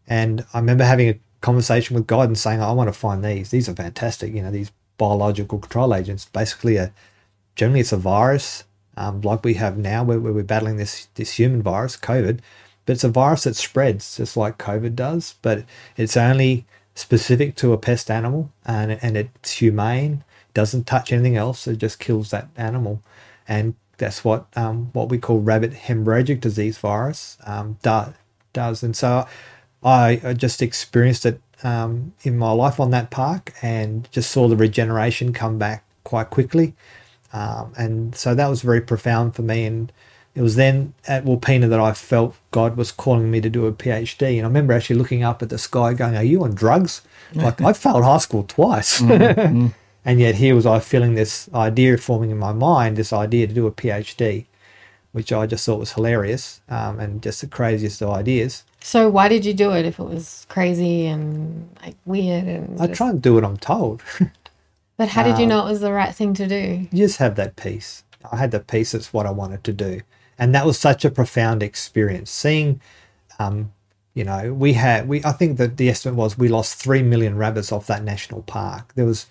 [0.09, 3.51] And I remember having a conversation with God and saying, I want to find these.
[3.51, 4.35] These are fantastic.
[4.35, 6.93] You know, these biological control agents, basically a
[7.57, 8.65] generally it's a virus
[8.97, 12.41] um, like we have now where, we're battling this this human virus covid
[12.87, 15.65] but it's a virus that spreads just like covid does but
[15.97, 21.67] it's only specific to a pest animal and, and it's humane doesn't touch anything else
[21.67, 23.03] it just kills that animal.
[23.47, 28.15] And that's what um, what we call rabbit hemorrhagic disease virus um, do,
[28.53, 28.83] does.
[28.83, 29.27] And so
[29.83, 34.49] I, I just experienced it um, in my life on that park and just saw
[34.49, 36.75] the regeneration come back quite quickly
[37.33, 39.64] um, and so that was very profound for me.
[39.64, 39.93] And
[40.35, 43.73] it was then at Wilpena that I felt God was calling me to do a
[43.73, 44.37] PhD.
[44.37, 47.03] And I remember actually looking up at the sky going, Are you on drugs?
[47.35, 49.01] Like, I failed high school twice.
[49.01, 49.69] Mm-hmm.
[50.05, 53.55] and yet here was I feeling this idea forming in my mind, this idea to
[53.55, 54.47] do a PhD,
[55.12, 58.64] which I just thought was hilarious um, and just the craziest of ideas.
[58.83, 62.87] So why did you do it if it was crazy and like weird and I
[62.87, 64.03] try and do what I'm told.
[65.01, 66.87] But how did you um, know it was the right thing to do?
[66.93, 68.05] You just have that peace.
[68.31, 68.93] I had the peace.
[68.93, 70.03] That's what I wanted to do,
[70.39, 72.31] and that was such a profound experience.
[72.31, 72.83] Seeing,
[73.39, 73.73] um,
[74.13, 75.25] you know, we had we.
[75.25, 78.93] I think that the estimate was we lost three million rabbits off that national park.
[78.95, 79.25] There was,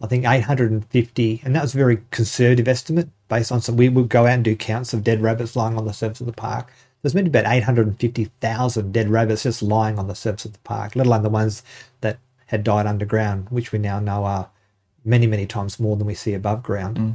[0.00, 3.60] I think, eight hundred and fifty, and that was a very conservative estimate based on
[3.60, 3.76] some.
[3.76, 6.26] We would go out and do counts of dead rabbits lying on the surface of
[6.26, 6.72] the park.
[7.00, 11.06] There's maybe about 850,000 dead rabbits just lying on the surface of the park, let
[11.06, 11.62] alone the ones
[12.00, 14.50] that had died underground, which we now know are
[15.04, 16.98] many, many times more than we see above ground.
[16.98, 17.14] Mm.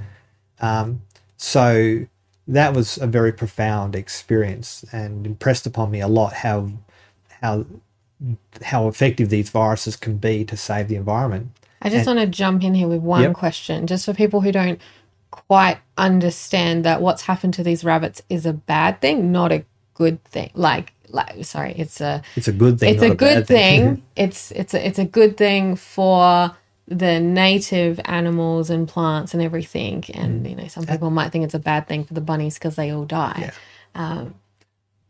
[0.60, 1.02] Um,
[1.38, 2.06] so
[2.48, 6.70] that was a very profound experience and impressed upon me a lot how
[7.42, 7.66] how
[8.64, 11.52] how effective these viruses can be to save the environment.
[11.82, 13.34] I just and, want to jump in here with one yep.
[13.34, 14.82] question, just for people who don't
[15.30, 20.24] quite understand that what's happened to these rabbits is a bad thing, not a good
[20.24, 20.50] thing.
[20.56, 22.96] Like, like sorry, it's a it's a good thing.
[22.96, 23.82] It's a, a good thing.
[23.84, 24.04] thing.
[24.16, 26.56] it's it's a it's a good thing for
[26.88, 30.06] the native animals and plants and everything.
[30.14, 30.50] And, mm.
[30.50, 32.92] you know, some people might think it's a bad thing for the bunnies because they
[32.92, 33.52] all die.
[33.96, 34.10] Yeah.
[34.20, 34.36] Um,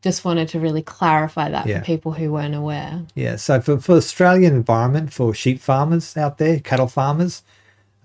[0.01, 1.79] just wanted to really clarify that yeah.
[1.79, 3.03] for people who weren't aware.
[3.15, 3.35] Yeah.
[3.35, 7.43] So for, for Australian environment, for sheep farmers out there, cattle farmers,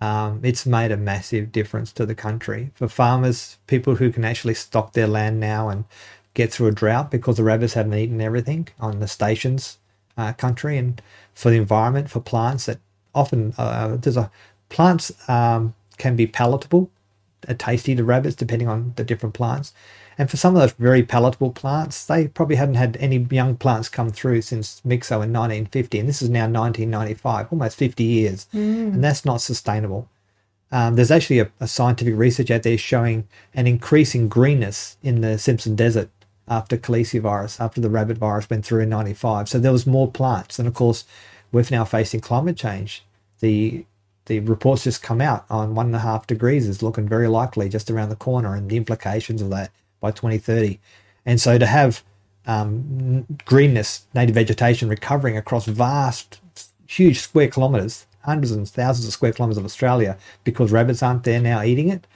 [0.01, 2.73] um, it's made a massive difference to the country.
[2.75, 5.85] For farmers, people who can actually stock their land now and
[6.35, 9.79] get through a drought because the rabbits haven't eaten everything on the stations
[10.17, 11.01] uh, country, and
[11.35, 12.79] for the environment, for plants that
[13.15, 14.31] often uh, there's a
[14.69, 16.91] plants um, can be palatable,
[17.49, 19.73] uh, tasty to rabbits depending on the different plants.
[20.19, 23.89] And for some of those very palatable plants, they probably hadn't had any young plants
[23.89, 28.93] come through since Myxo in 1950, and this is now 1995, almost 50 years, mm.
[28.93, 30.09] and that's not sustainable.
[30.71, 35.21] Um, there's actually a, a, scientific research out there showing an increase in greenness in
[35.21, 36.09] the Simpson Desert
[36.49, 39.51] after calicivirus, after the rabbit virus went through in 95.
[39.51, 40.59] So there was more plants.
[40.59, 41.05] And of course,
[41.53, 43.05] we're now facing climate change.
[43.41, 43.85] The
[44.27, 47.69] the reports just come out on one and a half degrees is looking very likely
[47.69, 50.79] just around the corner and the implications of that by 2030.
[51.27, 52.05] And so to have
[52.47, 56.41] um, greenness, native vegetation recovering across vast,
[56.87, 61.41] huge square kilometres, hundreds and thousands of square kilometres of Australia because rabbits aren't there
[61.41, 62.07] now eating it,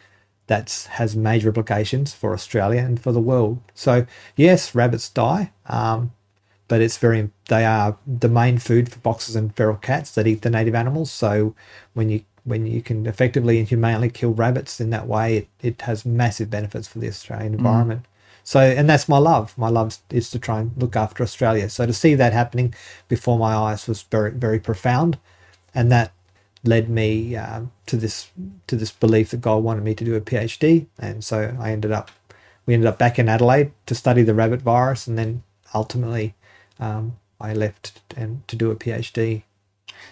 [0.47, 3.61] that has major implications for Australia and for the world.
[3.75, 6.13] So yes, rabbits die, um,
[6.69, 10.43] but it's very they are the main food for boxers and feral cats that eat
[10.43, 11.11] the native animals.
[11.11, 11.55] So
[11.95, 15.83] when you when you can effectively and humanely kill rabbits in that way, it, it
[15.83, 18.05] has massive benefits for the Australian environment.
[18.45, 19.57] So and that's my love.
[19.59, 21.69] My love is to try and look after Australia.
[21.69, 22.75] So to see that happening
[23.09, 25.19] before my eyes was very very profound,
[25.75, 26.13] and that
[26.65, 28.31] led me um, to this
[28.67, 31.93] to this belief that God wanted me to do a PhD, and so I ended
[31.93, 32.11] up
[32.67, 35.43] we ended up back in Adelaide to study the rabbit virus, and then
[35.75, 36.35] ultimately
[36.81, 39.43] um, I left and to do a PhD.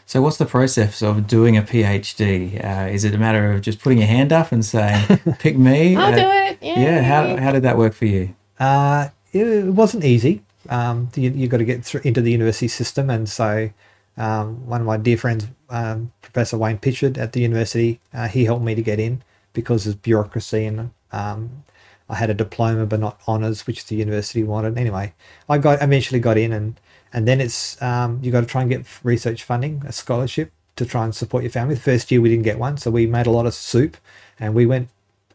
[0.06, 2.62] So, what's the process of doing a PhD?
[2.62, 5.06] Uh, is it a matter of just putting your hand up and saying,
[5.38, 5.96] "Pick me"?
[5.96, 6.58] I'll Uh, do it.
[6.62, 6.82] Yay.
[6.82, 7.02] Yeah.
[7.02, 8.34] How how did that work for you?
[8.58, 10.42] Uh, it, it wasn't easy.
[10.68, 13.70] Um, you you got to get through into the university system, and so
[14.16, 18.44] um, one of my dear friends, um, Professor Wayne Pitchford at the university, uh, he
[18.44, 19.22] helped me to get in
[19.52, 21.64] because of bureaucracy and um,
[22.08, 24.76] I had a diploma but not honours, which the university wanted.
[24.78, 25.14] Anyway,
[25.48, 26.78] I got eventually got in, and
[27.12, 30.84] and then it's um, you got to try and get research funding, a scholarship to
[30.84, 31.74] try and support your family.
[31.74, 33.96] The first year we didn't get one, so we made a lot of soup,
[34.38, 34.88] and we went.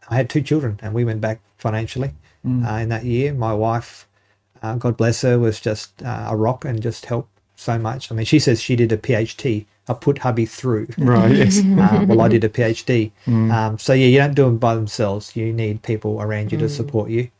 [0.08, 2.12] I had two children, and we went back financially
[2.44, 3.32] uh, in that year.
[3.32, 4.08] My wife,
[4.62, 8.10] uh, God bless her, was just uh, a rock and just helped so much.
[8.10, 9.66] I mean, she says she did a PhD.
[9.90, 10.88] I put hubby through.
[10.96, 11.34] Right.
[11.34, 11.60] Yes.
[11.60, 13.10] Uh, well, I did a PhD.
[13.26, 15.34] Um, so yeah, you don't do them by themselves.
[15.36, 17.30] You need people around you to support you.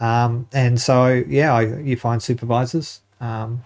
[0.00, 3.00] Um, and so yeah, I, you find supervisors.
[3.20, 3.64] Um,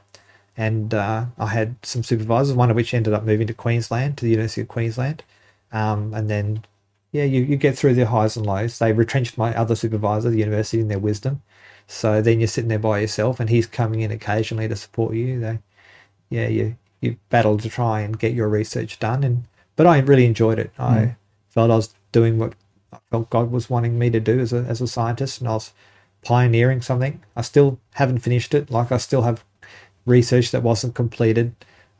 [0.57, 4.25] and uh, I had some supervisors, one of which ended up moving to Queensland, to
[4.25, 5.22] the University of Queensland.
[5.72, 6.64] Um, and then
[7.12, 8.79] yeah, you, you get through the highs and lows.
[8.79, 11.42] They retrenched my other supervisor, the university, in their wisdom.
[11.87, 15.40] So then you're sitting there by yourself, and he's coming in occasionally to support you.
[15.40, 15.59] They,
[16.31, 19.45] yeah, you you battle to try and get your research done, and
[19.77, 20.71] but I really enjoyed it.
[20.79, 21.17] I
[21.49, 22.55] felt I was doing what
[22.93, 25.55] I felt God was wanting me to do as a as a scientist, and I
[25.55, 25.73] was
[26.23, 27.23] pioneering something.
[27.37, 28.71] I still haven't finished it.
[28.71, 29.45] Like I still have
[30.07, 31.55] research that wasn't completed.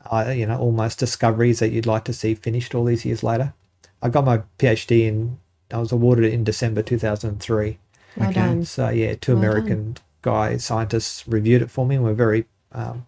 [0.09, 3.53] Uh, you know, almost discoveries that you'd like to see finished all these years later.
[4.01, 5.39] I got my PhD in.
[5.71, 7.77] I was awarded it in December two thousand and three.
[8.15, 8.39] Well Okay.
[8.39, 8.65] done.
[8.65, 13.05] So yeah, two Well American guy scientists reviewed it for me and were very um,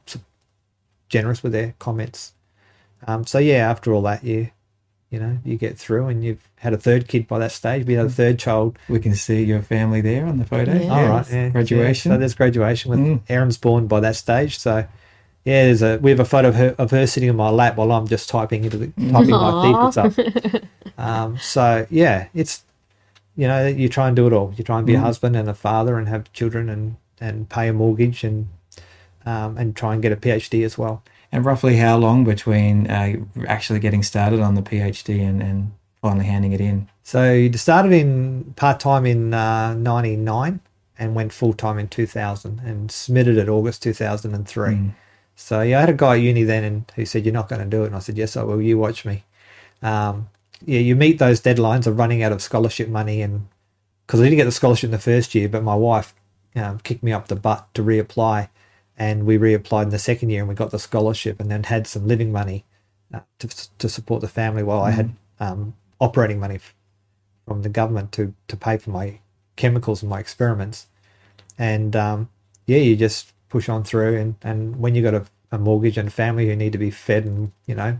[1.09, 2.33] generous with their comments.
[3.07, 4.49] Um, so yeah, after all that, you
[5.09, 7.85] you know you get through and you've had a third kid by that stage.
[7.87, 8.77] We had a third child.
[8.87, 10.73] We can see your family there on the photo.
[10.73, 10.89] Yeah.
[10.93, 12.11] All right, yeah, Graduation.
[12.11, 12.15] yeah.
[12.15, 13.21] So there's graduation with Mm.
[13.29, 14.59] Aaron's born by that stage.
[14.59, 14.85] So
[15.45, 17.77] yeah, there's a we have a photo of her of her sitting in my lap
[17.77, 20.63] while I'm just typing into the typing my thesis up.
[20.97, 22.63] Um, so yeah, it's
[23.37, 24.53] you know you try and do it all.
[24.57, 27.67] You try and be a husband and a father and have children and and pay
[27.69, 28.49] a mortgage and
[29.29, 31.03] um, and try and get a PhD as well.
[31.31, 36.25] And roughly how long between uh, actually getting started on the PhD and, and finally
[36.25, 36.87] handing it in?
[37.03, 40.59] So you started in part time in uh, '99
[40.97, 44.91] and went full time in 2000 and submitted it August 2003.
[45.35, 47.61] So yeah, I had a guy at uni then and who said, "You're not going
[47.61, 48.61] to do it," and I said, "Yes, I will.
[48.61, 49.23] You watch me."
[49.83, 50.29] Um,
[50.65, 53.47] yeah, you meet those deadlines of running out of scholarship money, and
[54.05, 56.13] because I didn't get the scholarship in the first year, but my wife
[56.55, 58.49] um, kicked me up the butt to reapply,
[58.99, 61.87] and we reapplied in the second year, and we got the scholarship, and then had
[61.87, 62.65] some living money
[63.13, 63.47] uh, to
[63.79, 66.59] to support the family while I had um, operating money
[67.47, 69.19] from the government to to pay for my
[69.55, 70.87] chemicals and my experiments,
[71.57, 72.29] and um,
[72.67, 76.09] yeah, you just push on through, and and when you've got a, a mortgage and
[76.09, 77.99] a family who need to be fed, and you know.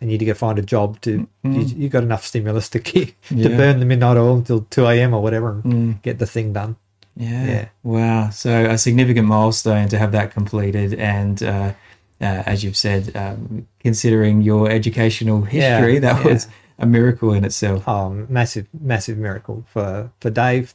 [0.00, 2.78] And you need to go find a job to you, you got enough stimulus to
[2.78, 5.12] keep to burn the midnight oil until two a.m.
[5.12, 6.02] or whatever and Mm.
[6.02, 6.76] get the thing done.
[7.18, 7.46] Yeah.
[7.46, 7.68] Yeah.
[7.82, 8.30] Wow.
[8.30, 11.72] So a significant milestone to have that completed, and uh,
[12.20, 16.32] uh, as you've said, um, considering your educational Yeah, history, that yeah.
[16.32, 16.46] was
[16.78, 17.82] a miracle in itself.
[17.88, 20.74] Oh, massive, massive miracle for for Dave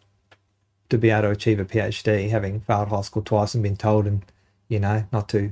[0.89, 4.05] to be able to achieve a PhD, having failed high school twice and been told,
[4.05, 4.23] and
[4.67, 5.51] you know, not to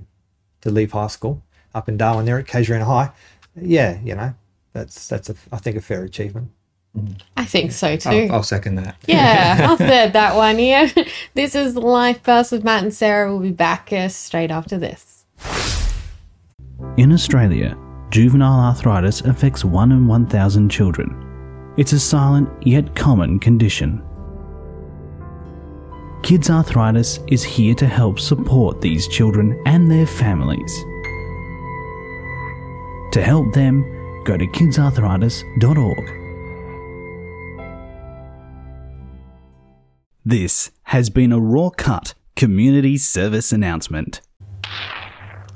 [0.62, 1.42] to leave high school
[1.74, 3.12] up in Darwin there at Casuarina High.
[3.56, 4.34] Yeah, you know,
[4.74, 6.52] that's that's a I think a fair achievement.
[7.38, 8.10] I think so too.
[8.10, 8.98] I'll, I'll second that.
[9.08, 10.60] Yeah, I'll third that one.
[10.60, 10.90] Yeah.
[11.34, 13.32] This is Life Burst with Matt and Sarah.
[13.32, 15.26] We'll be back uh, straight after this.
[16.98, 17.78] In Australia,
[18.10, 21.74] juvenile arthritis affects 1 in 1,000 children.
[21.78, 24.04] It's a silent yet common condition.
[26.22, 30.72] Kids Arthritis is here to help support these children and their families.
[33.14, 33.84] To help them,
[34.24, 36.21] go to kidsarthritis.org.
[40.26, 44.22] This has been a RawCut community service announcement.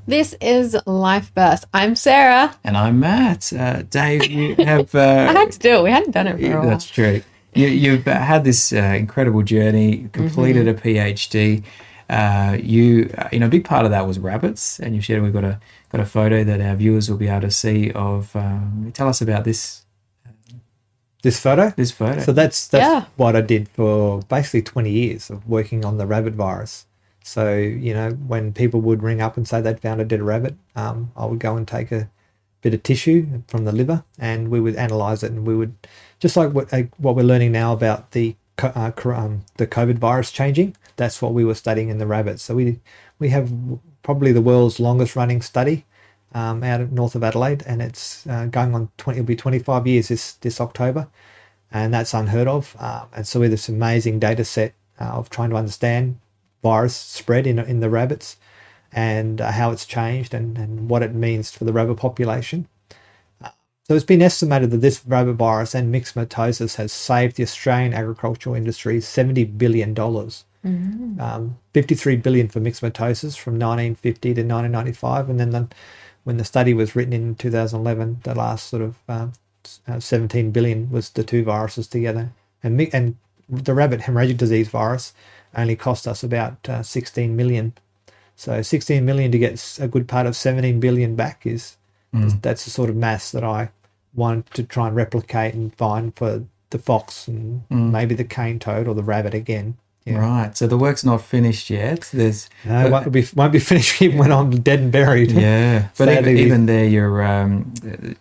[0.07, 1.65] This is Life Burst.
[1.73, 2.55] I'm Sarah.
[2.63, 3.51] And I'm Matt.
[3.53, 4.93] Uh, Dave, you have.
[4.95, 5.83] I Uh, had to do it.
[5.83, 6.69] We hadn't done it for a while.
[6.69, 7.21] That's true.
[7.53, 10.87] You, you've uh, had this uh, incredible journey, completed Mm-hmm.
[10.87, 11.63] a PhD.
[12.07, 15.23] Uh, you, uh, you know, a big part of that was rabbits, and you shared.
[15.23, 15.59] We've got a
[15.91, 17.91] got a photo that our viewers will be able to see.
[17.91, 19.84] Of um, tell us about this
[21.25, 21.73] This photo.
[21.75, 22.19] this photo.
[22.21, 23.05] So that's that's Yeah.
[23.17, 26.85] what I did for basically 20 years of working on the rabbit virus.
[27.23, 30.53] So you know, when people would ring up and say they'd found a dead rabbit,
[30.75, 32.07] um, I would go and take a
[32.61, 35.73] bit of tissue from the liver, and we would analyze it, and we would
[36.19, 40.31] just like what uh, what we're learning now about the uh, um, the COVID virus
[40.31, 40.75] changing.
[40.95, 42.43] That's what we were studying in the rabbits.
[42.43, 42.79] So we
[43.17, 43.51] we have
[44.03, 45.85] probably the world's longest running study
[46.35, 49.19] um, out of north of Adelaide, and it's uh, going on 20.
[49.19, 51.07] It'll be 25 years this this October
[51.75, 52.75] and that's unheard of.
[52.79, 56.19] Um, and so we have this amazing data set uh, of trying to understand
[56.63, 58.37] virus spread in in the rabbits
[58.93, 62.67] and uh, how it's changed and, and what it means for the rabbit population.
[63.43, 63.49] Uh,
[63.83, 68.55] so it's been estimated that this rabbit virus and myxomatosis has saved the Australian agricultural
[68.55, 69.93] industry $70 billion.
[71.19, 75.67] Um, 53 billion for myxomatosis from 1950 to 1995, and then the,
[76.25, 79.33] when the study was written in 2011, the last sort of um,
[79.87, 82.31] uh, 17 billion was the two viruses together.
[82.63, 83.15] And and
[83.47, 85.13] the rabbit hemorrhagic disease virus
[85.55, 87.73] only cost us about uh, 16 million.
[88.35, 91.77] So 16 million to get a good part of 17 billion back is,
[92.25, 93.69] is that's the sort of mass that I
[94.13, 98.87] want to try and replicate and find for the fox and maybe the cane toad
[98.87, 99.77] or the rabbit again.
[100.05, 100.17] Yeah.
[100.17, 100.55] Right.
[100.55, 102.09] So the work's not finished yet.
[102.13, 105.31] There's No, it won't be, won't be finished even when I'm dead and buried.
[105.31, 107.73] yeah, but even, even there, you're um,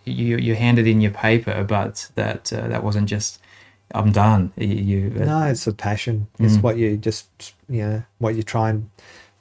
[0.04, 3.38] you you handed in your paper, but that uh, that wasn't just
[3.94, 4.52] I'm done.
[4.56, 6.26] You, you uh, No, it's a passion.
[6.38, 8.90] It's what you just, you know, what you try and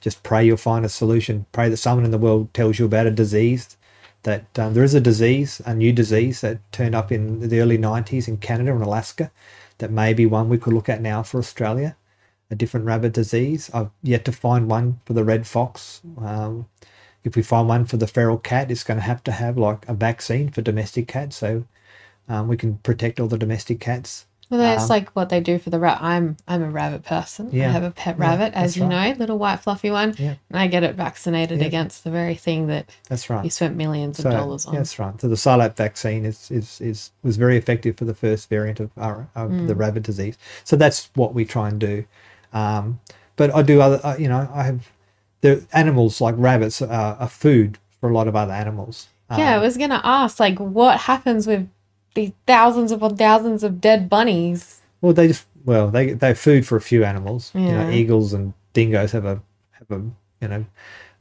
[0.00, 1.46] just pray you'll find a solution.
[1.52, 3.76] Pray that someone in the world tells you about a disease.
[4.22, 7.76] That um, there is a disease, a new disease that turned up in the early
[7.76, 9.30] 90s in Canada and Alaska,
[9.78, 11.94] that may be one we could look at now for Australia,
[12.54, 13.70] a different rabbit disease.
[13.74, 16.00] I've yet to find one for the red fox.
[16.18, 16.66] Um,
[17.24, 19.86] if we find one for the feral cat, it's going to have to have like
[19.88, 21.64] a vaccine for domestic cats, so
[22.28, 24.26] um, we can protect all the domestic cats.
[24.50, 25.98] Well, that's like what they do for the rat.
[26.02, 27.48] I'm I'm a rabbit person.
[27.54, 29.12] I have a pet Yeah, rabbit, as you right.
[29.14, 30.34] know, little white fluffy one, Yeah.
[30.50, 31.66] and I get it vaccinated Yeah.
[31.66, 33.42] against the very thing that That's right.
[33.42, 34.74] you spent millions of dollars on.
[34.74, 35.18] yeah, that's right.
[35.18, 38.90] So the Cylap vaccine is, is, is was very effective for the first variant of,
[38.98, 39.66] our, of Mm.
[39.66, 40.36] the rabbit disease.
[40.62, 42.04] So that's what we try and do.
[42.54, 43.00] Um,
[43.36, 44.88] but I do other, uh, you know, I have
[45.42, 49.08] the animals like rabbits are, are food for a lot of other animals.
[49.36, 51.68] yeah, I Um, was gonna ask, like, what happens with
[52.14, 54.80] these thousands upon thousands of dead bunnies?
[55.00, 57.50] well, they just well they they're food for a few animals.
[57.54, 57.90] You know, Yeah.
[57.90, 60.02] eagles and dingoes have a have a
[60.40, 60.64] you know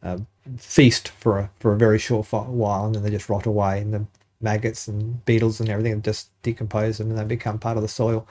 [0.04, 0.22] a
[0.58, 3.94] feast for a for a very short while, and then they just rot away, and
[3.94, 4.06] the
[4.42, 8.28] maggots and beetles and everything just decompose them, and they become part of the soil.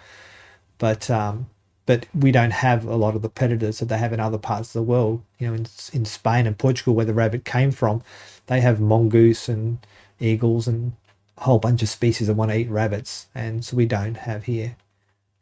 [0.78, 1.48] But um,
[1.86, 4.68] but we don't have a lot of the predators that they have in other parts
[4.70, 5.22] of the world.
[5.38, 8.02] You know, in in Spain and Portugal, where the rabbit came from,
[8.46, 9.78] they have mongoose and
[10.20, 10.92] eagles and
[11.38, 14.44] a whole bunch of species that want to eat rabbits, and so we don't have
[14.44, 14.76] here.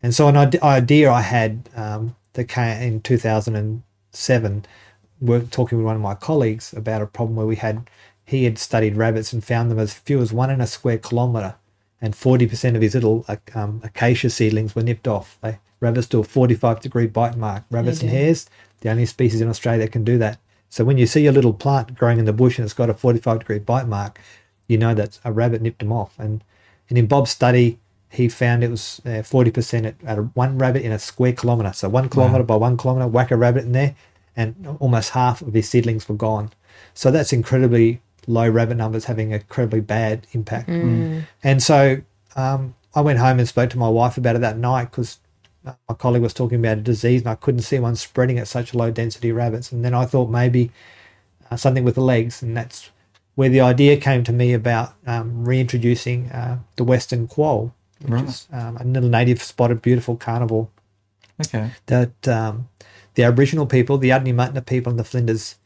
[0.03, 4.67] And so an idea I had um, that came in 2007,
[5.21, 7.91] work, talking with one of my colleagues about a problem where we had,
[8.25, 11.57] he had studied rabbits and found them as few as one in a square kilometre,
[12.01, 15.37] and 40% of his little um, acacia seedlings were nipped off.
[15.43, 17.65] They, rabbits do a 45 degree bite mark.
[17.71, 18.49] Rabbits and hares,
[18.81, 20.39] the only species in Australia that can do that.
[20.69, 22.95] So when you see a little plant growing in the bush and it's got a
[22.95, 24.21] 45 degree bite mark,
[24.69, 26.17] you know that a rabbit nipped them off.
[26.19, 26.45] And,
[26.89, 30.83] and in Bob's study, he found it was uh, 40% at, at a, one rabbit
[30.83, 31.73] in a square kilometre.
[31.73, 33.95] So one kilometre by one kilometre, whack a rabbit in there,
[34.37, 36.51] and almost half of his seedlings were gone.
[36.95, 40.69] So that's incredibly low rabbit numbers having a incredibly bad impact.
[41.43, 42.01] And so
[42.37, 45.19] um, I went home and spoke to my wife about it that night because
[45.65, 48.75] my colleague was talking about a disease and I couldn't see one spreading at such
[48.75, 49.73] low density rabbits.
[49.73, 50.71] And then I thought maybe
[51.51, 52.91] uh, something with the legs, and that's
[53.35, 58.25] where the idea came to me about um, reintroducing uh, the western quoll, which Right.
[58.25, 60.69] is um, a little native spotted beautiful carnivore
[61.41, 61.71] Okay.
[61.87, 62.69] that um,
[63.15, 65.57] the Aboriginal people, the Adnyamathanha people, and the Flinders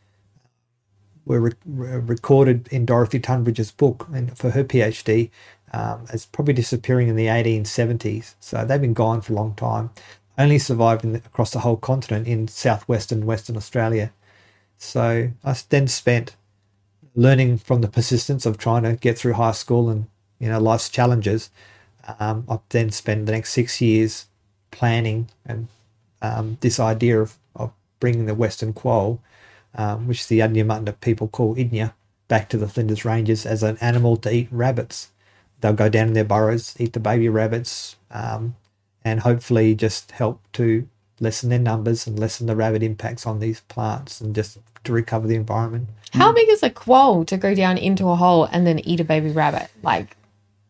[1.24, 5.30] were re- re- recorded in Dorothy Tunbridge's book and for her PhD
[5.74, 8.34] um, as probably disappearing in the 1870s.
[8.38, 9.90] So they've been gone for a long time.
[10.38, 14.12] only survive in the, across the whole continent in southwestern Western Australia.
[14.78, 16.36] So I then spent
[17.16, 20.06] learning from the persistence of trying to get through high school and
[20.38, 21.50] you know life's challenges.
[22.20, 24.26] Um, I then spent the next six years
[24.70, 25.68] planning and
[26.22, 29.20] um, this idea of, of bringing the western quoll,
[29.74, 31.94] um, which the Adnyamathanha people call Idnya,
[32.28, 35.10] back to the Flinders Ranges as an animal to eat rabbits.
[35.64, 38.54] They'll go down in their burrows, eat the baby rabbits, um,
[39.02, 40.86] and hopefully just help to
[41.20, 45.26] lessen their numbers and lessen the rabbit impacts on these plants and just to recover
[45.26, 45.88] the environment.
[46.12, 49.04] How big is a quoll to go down into a hole and then eat a
[49.04, 49.70] baby rabbit?
[49.82, 50.18] Like,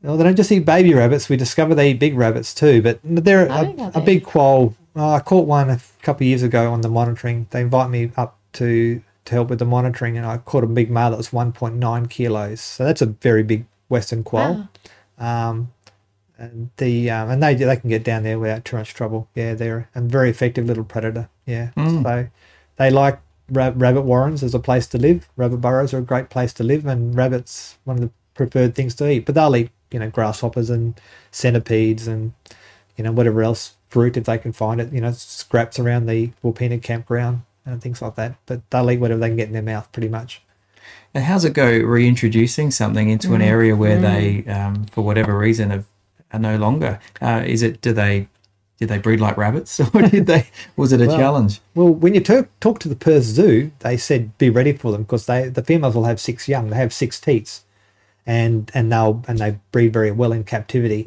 [0.01, 1.29] No, they don't just eat baby rabbits.
[1.29, 4.77] We discover they eat big rabbits too, but they're a, a they- big quoll.
[4.95, 7.49] Oh, I caught one a couple of years ago on the monitoring.
[7.51, 10.89] They invite me up to to help with the monitoring, and I caught a big
[10.89, 12.61] male that was 1.9 kilos.
[12.61, 14.69] So that's a very big western quoll.
[15.19, 15.73] Um,
[16.39, 19.29] and the um, and they they can get down there without too much trouble.
[19.35, 21.29] Yeah, they're a very effective little predator.
[21.47, 21.71] Yeah,
[22.03, 22.03] so
[22.77, 23.21] they like
[23.51, 25.29] ra- rabbit warrens as a place to live.
[25.37, 28.95] Rabbit burrows are a great place to live, and rabbits one of the preferred things
[28.97, 29.27] to eat.
[29.27, 32.33] But they'll eat you know grasshoppers and centipedes and
[32.97, 34.93] you know whatever else fruit if they can find it.
[34.93, 38.35] You know scraps around the Wilpena campground and things like that.
[38.47, 40.43] But they'll eat whatever they can get in their mouth, pretty much.
[41.15, 45.71] And how's it go reintroducing something into an area where they, um, for whatever reason,
[45.71, 45.87] have,
[46.33, 47.01] are no longer?
[47.23, 48.29] Uh, is it do they
[48.79, 51.61] did they breed like rabbits, or did they was it a Well, challenge?
[51.75, 55.03] Well, when you talk, talk to the Perth Zoo, they said be ready for them
[55.03, 56.71] because they the females will have six young.
[56.71, 57.65] They have six teats,
[58.27, 61.07] and and they'll and they breed very well in captivity.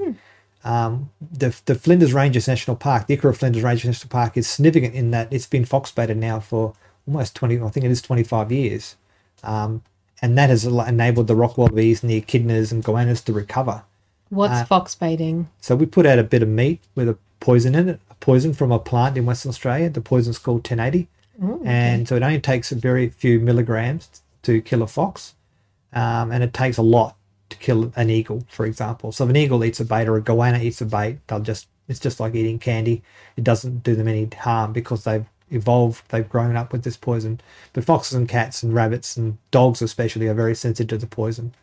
[0.63, 4.95] Um, the the Flinders Ranges National Park, the Ikara Flinders Ranges National Park, is significant
[4.95, 6.73] in that it's been fox baited now for
[7.07, 7.59] almost twenty.
[7.61, 8.95] I think it is twenty five years,
[9.43, 9.83] um,
[10.21, 13.83] and that has enabled the rock wallabies and the echidnas and goannas to recover.
[14.29, 15.47] what's fox baiting?
[15.61, 18.53] So we put out a bit of meat with a poison in it, a poison
[18.53, 19.89] from a plant in Western Australia.
[19.89, 21.07] The poison's called 1080.
[21.65, 25.35] And so it only takes a very few milligrams to kill a fox.
[25.93, 27.15] Um, and it takes a lot
[27.49, 29.11] to kill an eagle, for example.
[29.11, 31.67] So if an eagle eats a bait or a goanna eats a bait, they'll just,
[31.87, 33.03] it's just like eating candy.
[33.37, 37.39] It doesn't do them any harm because they've evolved, they've grown up with this poison.
[37.73, 41.53] But foxes and cats and rabbits and dogs especially are very sensitive to the poison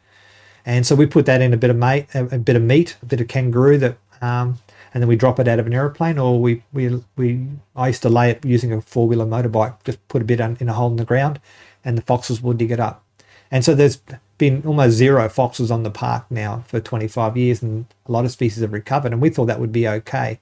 [0.66, 3.06] and so we put that in a bit of mate, a, bit of meat, a
[3.06, 4.58] bit of kangaroo that, um,
[4.92, 7.46] and then we drop it out of an aeroplane, or we we we.
[7.76, 10.68] I used to lay it using a four wheeler motorbike, just put a bit in
[10.68, 11.40] a hole in the ground,
[11.84, 13.02] and the foxes will dig it up.
[13.50, 14.00] And so there's
[14.38, 18.30] been almost zero foxes on the park now for 25 years, and a lot of
[18.30, 20.40] species have recovered, and we thought that would be okay.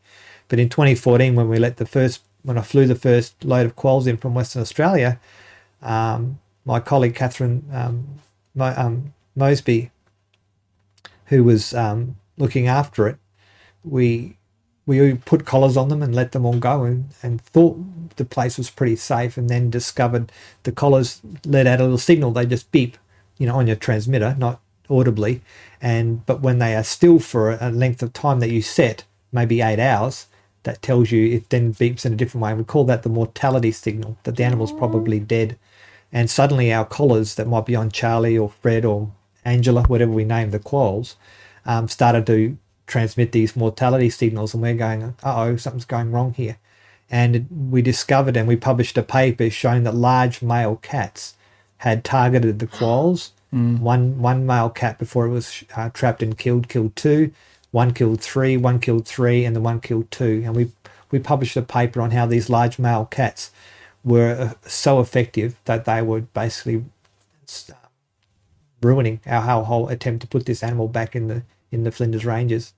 [0.49, 3.77] But in 2014, when we let the first, when I flew the first load of
[3.77, 5.21] quolls in from Western Australia,
[5.81, 8.07] um, my colleague Catherine um,
[8.59, 9.91] um, Moseby
[11.33, 13.17] who was um, looking after it,
[13.85, 14.37] we
[14.85, 17.79] we put collars on them and let them all go and, and thought
[18.17, 20.31] the place was pretty safe and then discovered
[20.65, 22.33] the collars let out a little signal.
[22.33, 22.99] They just beep
[23.39, 25.41] you know on your transmitter not audibly.
[25.81, 29.63] And but when they are still for a length of time that you set maybe
[29.63, 30.27] eight hours
[30.65, 32.51] that tells you it then beeps in a different way.
[32.51, 35.59] And we call that the mortality signal that the animal's probably dead.
[36.13, 39.11] And suddenly our collars that might be on Charlie or Fred or
[39.45, 41.17] Angela, whatever we name the quolls,
[41.65, 42.57] um, started to
[42.87, 46.59] transmit these mortality signals, and we're going, uh oh, something's going wrong here.
[47.11, 51.35] And we discovered and we published a paper showing that large male cats
[51.79, 53.33] had targeted the quolls.
[53.51, 57.33] One one male cat before it was uh, trapped and killed killed two,
[57.73, 60.43] one killed three, one killed three, and the one killed two.
[60.45, 60.71] And we
[61.11, 63.51] we published a paper on how these large male cats
[64.05, 66.85] were uh, so effective that they were basically
[67.71, 67.75] uh,
[68.81, 72.75] ruining our, whole attempt to put this animal back in the in the Flinders Ranges.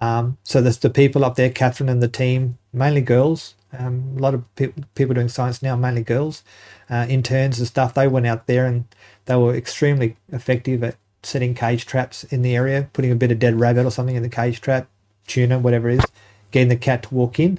[0.00, 3.54] Um, so there's the people up there, Catherine and the team, mainly girls.
[3.76, 6.42] Um, a lot of pe- people doing science now, mainly girls,
[6.88, 7.94] uh, interns and stuff.
[7.94, 8.84] They went out there and
[9.26, 10.96] they were extremely effective at
[11.26, 14.22] setting cage traps in the area, putting a bit of dead rabbit or something in
[14.22, 14.88] the cage trap,
[15.26, 16.04] tuna, whatever it is,
[16.50, 17.58] getting the cat to walk in,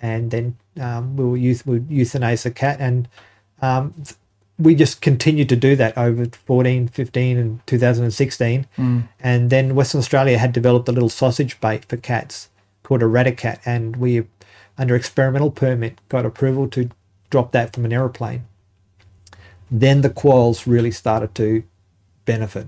[0.00, 2.78] and then um, we will euth- we'll euthanize the cat.
[2.80, 3.08] And
[3.60, 3.94] um,
[4.58, 8.66] we just continued to do that over 14, 15, and 2016.
[9.20, 12.48] And then Western Australia had developed a little sausage bait for cats
[12.82, 14.24] called Eradicat, and we,
[14.76, 16.90] under experimental permit, got approval to
[17.30, 18.44] drop that from an aeroplane.
[19.70, 21.62] Then the quolls really started to
[22.24, 22.66] benefit.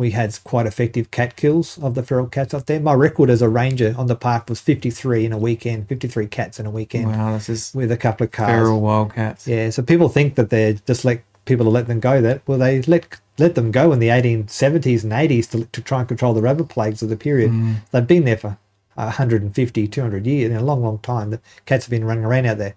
[0.00, 2.80] We had quite effective cat kills of the feral cats up there.
[2.80, 6.58] My record as a ranger on the park was 53 in a weekend, 53 cats
[6.58, 8.48] in a weekend Wow, this is with a couple of cars.
[8.48, 9.46] feral wildcats.
[9.46, 12.22] Yeah, so people think that they're just let people to let them go.
[12.22, 15.98] That well, they let let them go in the 1870s and 80s to, to try
[15.98, 17.52] and control the rabbit plagues of the period.
[17.90, 18.56] They've been there for
[18.94, 21.28] 150, 200 years, in a long, long time.
[21.28, 22.74] The cats have been running around out there.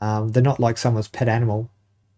[0.00, 1.70] Um, they're not like someone's pet animal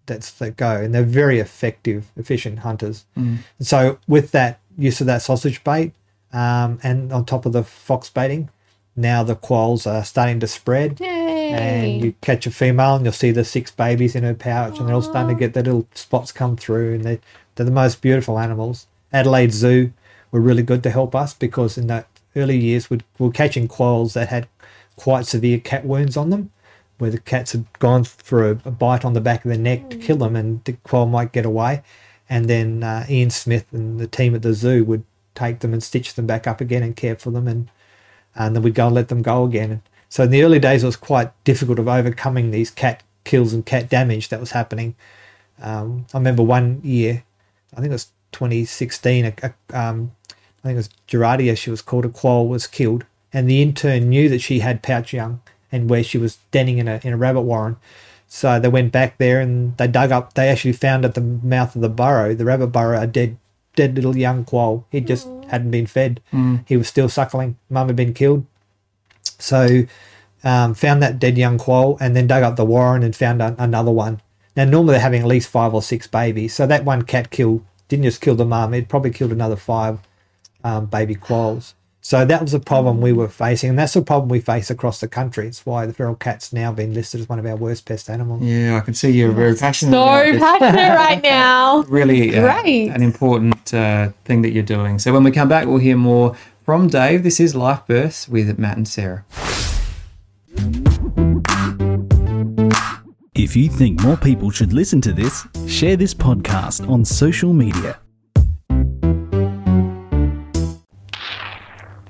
[0.07, 3.05] that's that go, and they're very effective, efficient hunters.
[3.17, 3.39] Mm.
[3.61, 5.93] So with that use of that sausage bait,
[6.33, 8.49] um, and on top of the fox baiting,
[8.97, 11.01] now the quolls are starting to spread.
[11.01, 11.53] Yay!
[11.53, 14.89] And you catch a female, and you'll see the six babies in her pouch, and
[14.89, 17.21] they're all starting to get the little spots come through, and they
[17.55, 18.87] they're the most beautiful animals.
[19.13, 19.93] Adelaide Zoo
[20.31, 24.15] were really good to help us because in that early years we were catching quolls
[24.15, 24.49] that had
[24.97, 26.51] quite severe cat wounds on them,
[26.99, 29.91] where the cats had gone for a, a bite on the back of the neck
[29.91, 31.83] to kill them, and the quoll might get away.
[32.29, 35.83] And then uh, Ian Smith and the team at the zoo would take them and
[35.83, 37.69] stitch them back up again and care for them, and
[38.35, 39.83] and then we'd go and let them go again.
[40.09, 43.65] So in the early days, it was quite difficult of overcoming these cat kills and
[43.65, 44.95] cat damage that was happening.
[45.61, 47.25] Um, I remember one year,
[47.73, 51.83] I think it was 2016, a, a, um, I think it was Gerardia, she was
[51.83, 55.41] called, a quoll was killed, and the intern knew that she had pouch young
[55.73, 57.77] and where she was denning in a, in a rabbit warren.
[58.29, 61.75] So they went back there and they dug up, they actually found at the mouth
[61.75, 63.37] of the burrow, the rabbit burrow, a dead
[63.75, 64.87] dead little young quoll.
[64.91, 66.21] He just hadn't been fed.
[66.67, 67.57] He was still suckling.
[67.71, 68.47] Mum had been killed.
[69.39, 69.85] So
[70.45, 73.55] um, found that dead young quoll and then dug up the warren and found a,
[73.59, 74.21] another one.
[74.57, 76.55] Now normally they're having at least five or six babies.
[76.55, 79.99] So that one cat killed didn't just kill the mum; it probably killed another five
[80.65, 81.75] um, baby quolls.
[82.05, 84.99] So that was a problem we were facing, and that's a problem we face across
[85.01, 85.47] the country.
[85.47, 88.43] It's why the feral cat's now been listed as one of our worst pest animals.
[88.43, 89.93] Yeah, I can see you're very passionate.
[89.93, 91.83] so about passionate right now.
[91.83, 92.89] Really uh, Great.
[92.89, 94.99] an important uh, thing that you're doing.
[94.99, 96.35] So when we come back, we'll hear more
[96.65, 97.23] from Dave.
[97.23, 99.25] This is Life Bursts with Matt and Sarah.
[103.37, 108.02] If you think more people should listen to this, share this podcast on social media.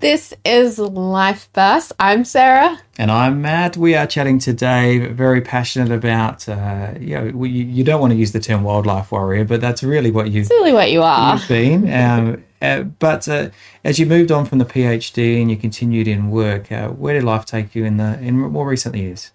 [0.02, 1.92] This is Life Burst.
[2.00, 2.76] I'm Sarah.
[2.98, 3.76] And I'm Matt.
[3.76, 8.18] We are chatting today, very passionate about, uh, you know, we, you don't want to
[8.18, 11.36] use the term wildlife warrior, but that's really what you It's really what you are.
[11.36, 11.88] you've been.
[12.02, 13.50] Um, uh, but uh,
[13.84, 17.22] as you moved on from the PhD and you continued in work, uh, where did
[17.22, 19.30] life take you in the in more recent years?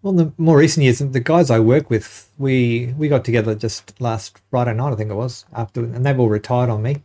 [0.00, 3.54] Well, in the more recent years, the guys I work with, we we got together
[3.54, 7.02] just last Friday night, I think it was, after, and they've all retired on me.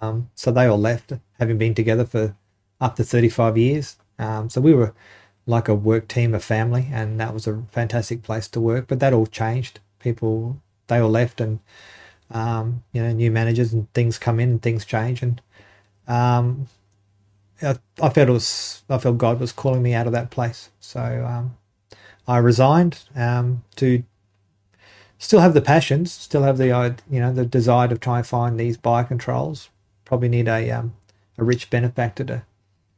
[0.00, 1.12] Um, so they all left,
[1.44, 2.34] having been together for
[2.80, 3.96] up to 35 years.
[4.18, 4.94] Um, so we were
[5.46, 8.86] like a work team, a family, and that was a fantastic place to work.
[8.88, 9.80] But that all changed.
[9.98, 11.60] People, they all left, and
[12.30, 15.22] um, you know, new managers and things come in and things change.
[15.22, 15.40] And
[16.08, 16.66] um,
[17.62, 20.70] I, I felt it was, I felt God was calling me out of that place.
[20.80, 21.56] So um,
[22.26, 24.02] I resigned um, to
[25.18, 28.26] still have the passions, still have the uh, you know the desire to try and
[28.26, 29.68] find these biocontrols.
[30.04, 30.94] Probably need a um,
[31.38, 32.42] a rich benefactor to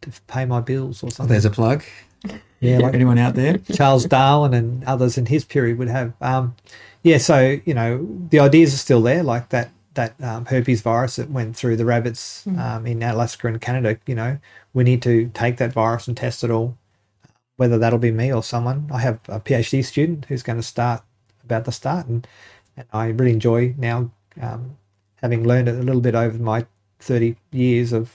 [0.03, 1.33] to pay my bills or something.
[1.33, 1.83] There's a plug.
[2.61, 3.59] yeah, like Anyone out there?
[3.59, 6.13] Charles Darwin and others in his period would have.
[6.21, 6.55] Um,
[7.03, 11.17] yeah, so you know the ideas are still there, like that that um, herpes virus
[11.17, 13.99] that went through the rabbits um, in Alaska and Canada.
[14.07, 14.39] You know,
[14.75, 16.77] we need to take that virus and test it all.
[17.57, 21.03] Whether that'll be me or someone, I have a PhD student who's going to start
[21.43, 22.27] about to start, and,
[22.77, 24.11] and I really enjoy now
[24.41, 24.77] um,
[25.23, 26.67] having learned it a little bit over my
[26.99, 28.13] thirty years of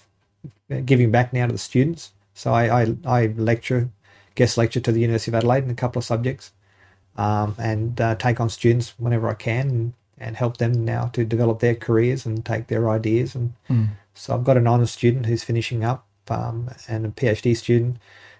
[0.86, 2.12] giving back now to the students.
[2.34, 3.90] So I, I, I lecture,
[4.36, 6.52] guest lecture to the University of Adelaide in a couple of subjects,
[7.18, 11.26] um, and uh, take on students whenever I can and, and help them now to
[11.26, 13.36] develop their careers and take their ideas.
[13.36, 13.54] And
[14.14, 17.98] so I've got an honours student who's finishing up um, and a PhD student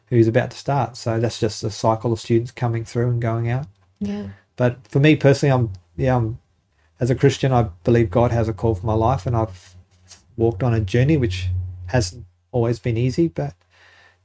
[0.08, 0.98] who's about to start.
[0.98, 3.68] So that's just a cycle of students coming through and going out.
[4.00, 4.30] Yeah.
[4.56, 6.40] But for me personally, I'm yeah, I'm
[7.00, 9.76] as a Christian, I believe God has a call for my life, and I've
[10.38, 11.50] walked on a journey which
[11.92, 13.28] hasn't always been easy.
[13.28, 13.54] But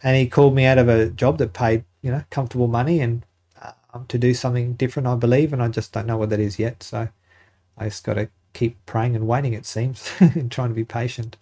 [0.03, 3.25] and He called me out of a job that paid you know comfortable money and
[3.93, 5.07] um, to do something different.
[5.09, 6.83] I believe, and I just don't know what that is yet.
[6.83, 7.09] So
[7.79, 9.53] I just got to keep praying and waiting.
[9.55, 11.37] It seems, and trying to be patient.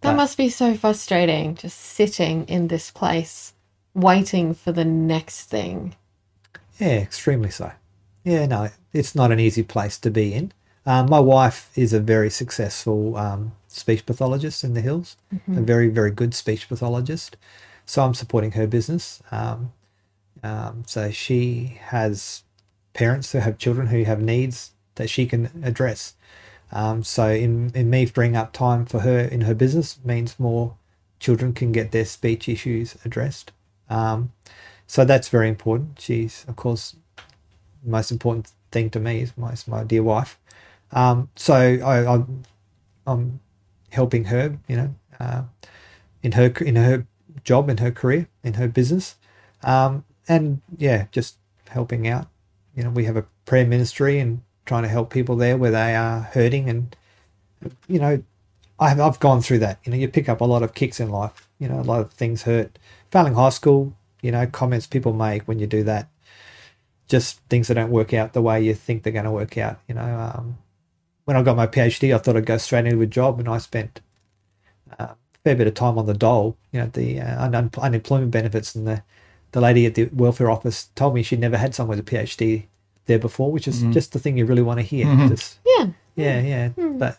[0.00, 3.54] That But- must be so frustrating, just sitting in this place,
[3.94, 5.94] waiting for the next thing.
[6.78, 7.72] Yeah, extremely so.
[8.24, 10.52] Yeah, no, it's not an easy place to be in.
[10.86, 15.16] Um, my wife is a very successful um, speech pathologist in the hills,
[15.58, 17.36] a very, very good speech pathologist.
[17.86, 19.22] So I'm supporting her business.
[19.30, 19.72] Um,
[20.42, 22.42] um, so she has
[22.92, 26.14] parents who have children who have needs that she can address.
[26.72, 30.76] Um, so in, in me freeing up time for her in her business means more
[31.20, 33.52] children can get their speech issues addressed.
[33.88, 34.32] Um,
[34.86, 36.00] so that's very important.
[36.00, 40.38] She's, of course, the most important thing to me is my, my dear wife.
[40.92, 42.42] Um, so I, I'm,
[43.06, 43.40] I'm
[43.94, 45.42] helping her, you know, uh,
[46.22, 47.06] in her in her
[47.44, 49.16] job in her career, in her business.
[49.62, 51.36] Um, and yeah, just
[51.68, 52.28] helping out.
[52.74, 55.94] You know, we have a prayer ministry and trying to help people there where they
[55.94, 56.68] are hurting.
[56.68, 56.96] And,
[57.86, 58.22] you know,
[58.78, 59.78] I've, I've gone through that.
[59.84, 61.48] You know, you pick up a lot of kicks in life.
[61.58, 62.78] You know, a lot of things hurt.
[63.10, 66.08] Failing high school, you know, comments people make when you do that.
[67.06, 69.78] Just things that don't work out the way you think they're going to work out.
[69.86, 70.58] You know, um,
[71.24, 73.58] when I got my PhD, I thought I'd go straight into a job, and I
[73.58, 74.00] spent
[74.98, 78.30] uh, a fair bit of time on the dole, you know, the uh, un- unemployment
[78.30, 79.02] benefits, and the
[79.52, 82.64] the lady at the welfare office told me she'd never had someone with a PhD
[83.06, 85.06] there before, which is just the thing you really want to hear.
[85.28, 85.86] Just, Yeah.
[86.16, 86.68] yeah, yeah.
[86.98, 87.18] But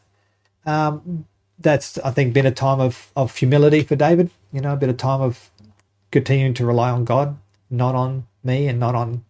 [0.65, 1.25] um,
[1.59, 4.29] that's I think been a time of of humility for David.
[4.51, 5.49] You know, a bit of time of
[6.11, 7.37] continuing to rely on God,
[7.69, 9.23] not on me, and not on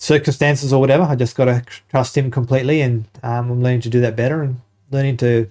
[0.00, 1.04] circumstances or whatever.
[1.04, 4.42] I just got to trust Him completely, and um, I'm learning to do that better
[4.42, 5.48] and learning to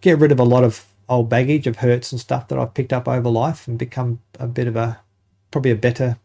[0.00, 2.92] get rid of a lot of old baggage of hurts and stuff that I've picked
[2.92, 5.00] up over life and become a bit of a
[5.50, 6.16] probably a better,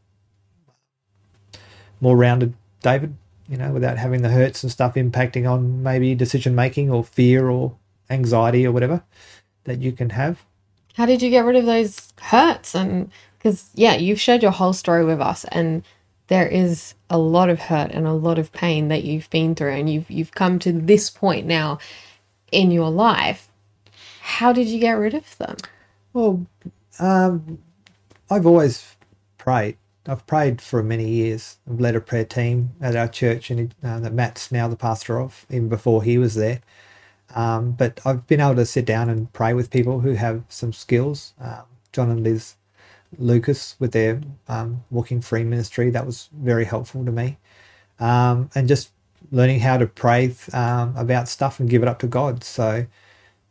[1.99, 3.17] more rounded David.
[3.49, 7.49] You know, without having the hurts and stuff impacting on maybe decision making or fear
[7.49, 7.75] or
[8.11, 9.01] anxiety or whatever
[9.63, 10.43] that you can have.
[10.93, 12.75] How did you get rid of those hurts?
[12.75, 15.83] And because, yeah, you've shared your whole story with us, and
[16.29, 19.73] there is a lot of hurt and a lot of pain that you've been through,
[19.73, 21.79] and you've you've come to this point now
[22.51, 23.49] in your life.
[24.21, 25.57] How did you get rid of them?
[26.13, 26.45] Well,
[26.99, 27.59] um,
[28.29, 28.95] I've always
[29.37, 29.77] prayed.
[30.07, 31.57] I've prayed for many years.
[31.69, 35.19] I've led a prayer team at our church, and uh, that Matt's now the pastor
[35.19, 36.61] of, even before he was there.
[37.35, 40.73] Um, but I've been able to sit down and pray with people who have some
[40.73, 41.33] skills.
[41.39, 42.55] Um, John and Liz
[43.17, 47.37] Lucas with their um, Walking Free ministry, that was very helpful to me.
[47.99, 48.91] Um, and just
[49.31, 52.43] learning how to pray um, about stuff and give it up to God.
[52.43, 52.85] So,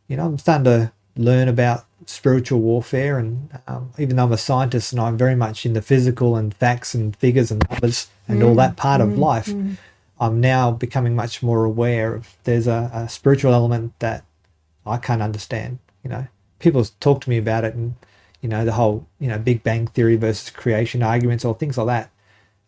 [0.07, 3.19] you know, I'm starting to learn about spiritual warfare.
[3.19, 6.53] And um, even though I'm a scientist and I'm very much in the physical and
[6.53, 9.53] facts and figures and numbers and all that part of life,
[10.19, 14.23] I'm now becoming much more aware of there's a, a spiritual element that
[14.85, 15.79] I can't understand.
[16.03, 16.27] You know,
[16.59, 17.95] people talk to me about it and,
[18.41, 21.87] you know, the whole, you know, Big Bang Theory versus creation arguments or things like
[21.87, 22.11] that.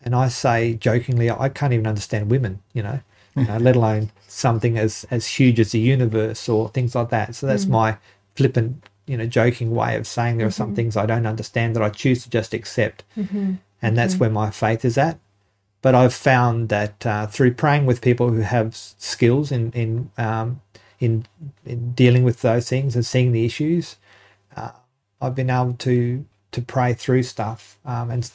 [0.03, 2.99] And I say jokingly, I can't even understand women, you know,
[3.35, 7.35] you know let alone something as, as huge as the universe or things like that.
[7.35, 7.97] So that's my
[8.35, 11.83] flippant, you know, joking way of saying there are some things I don't understand that
[11.83, 13.03] I choose to just accept.
[13.81, 15.17] And that's where my faith is at
[15.81, 20.61] but I've found that uh, through praying with people who have skills in in, um,
[20.99, 21.25] in
[21.65, 23.97] in dealing with those things and seeing the issues,
[24.55, 24.71] uh,
[25.21, 28.31] I've been able to to pray through stuff um, and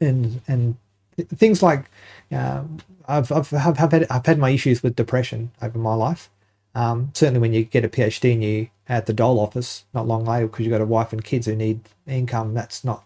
[0.00, 0.76] and and
[1.16, 1.86] things like
[2.32, 2.78] um,
[3.08, 6.30] I've, I've I've had I've had my issues with depression over my life.
[6.74, 10.24] Um, certainly, when you get a PhD and you at the dole office not long
[10.24, 13.04] later because you've got a wife and kids who need income, that's not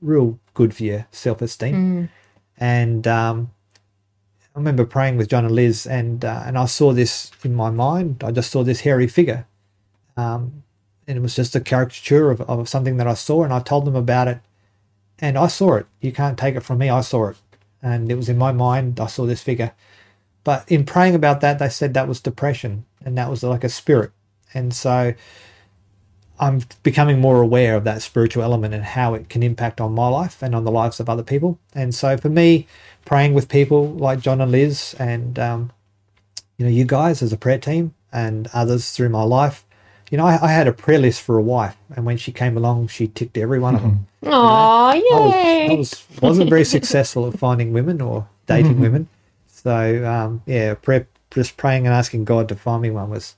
[0.00, 1.76] real good for your self esteem
[2.58, 3.50] and um,
[4.54, 7.70] I remember praying with John and Liz, and uh, and I saw this in my
[7.70, 8.22] mind.
[8.24, 9.46] I just saw this hairy figure,
[10.16, 10.62] um,
[11.06, 13.84] and it was just a caricature of, of something that I saw, and I told
[13.84, 14.40] them about it,
[15.18, 15.86] and I saw it.
[16.00, 16.90] You can't take it from me.
[16.90, 17.36] I saw it,
[17.82, 19.00] and it was in my mind.
[19.00, 19.72] I saw this figure,
[20.44, 23.68] but in praying about that, they said that was depression, and that was like a
[23.68, 24.12] spirit,
[24.54, 25.14] and so.
[26.40, 30.08] I'm becoming more aware of that spiritual element and how it can impact on my
[30.08, 31.60] life and on the lives of other people.
[31.72, 32.66] And so for me,
[33.04, 35.72] praying with people like John and Liz and um,
[36.56, 39.64] you know you guys as a prayer team and others through my life,
[40.12, 42.56] you know I, I had a prayer list for a wife, and when she came
[42.56, 44.06] along, she ticked every one of them.
[44.26, 45.68] Aw, I was, yay!
[45.70, 49.08] I was wasn't very successful at finding women or dating women.
[49.48, 53.36] So um, yeah, prayer, just praying and asking God to find me one was,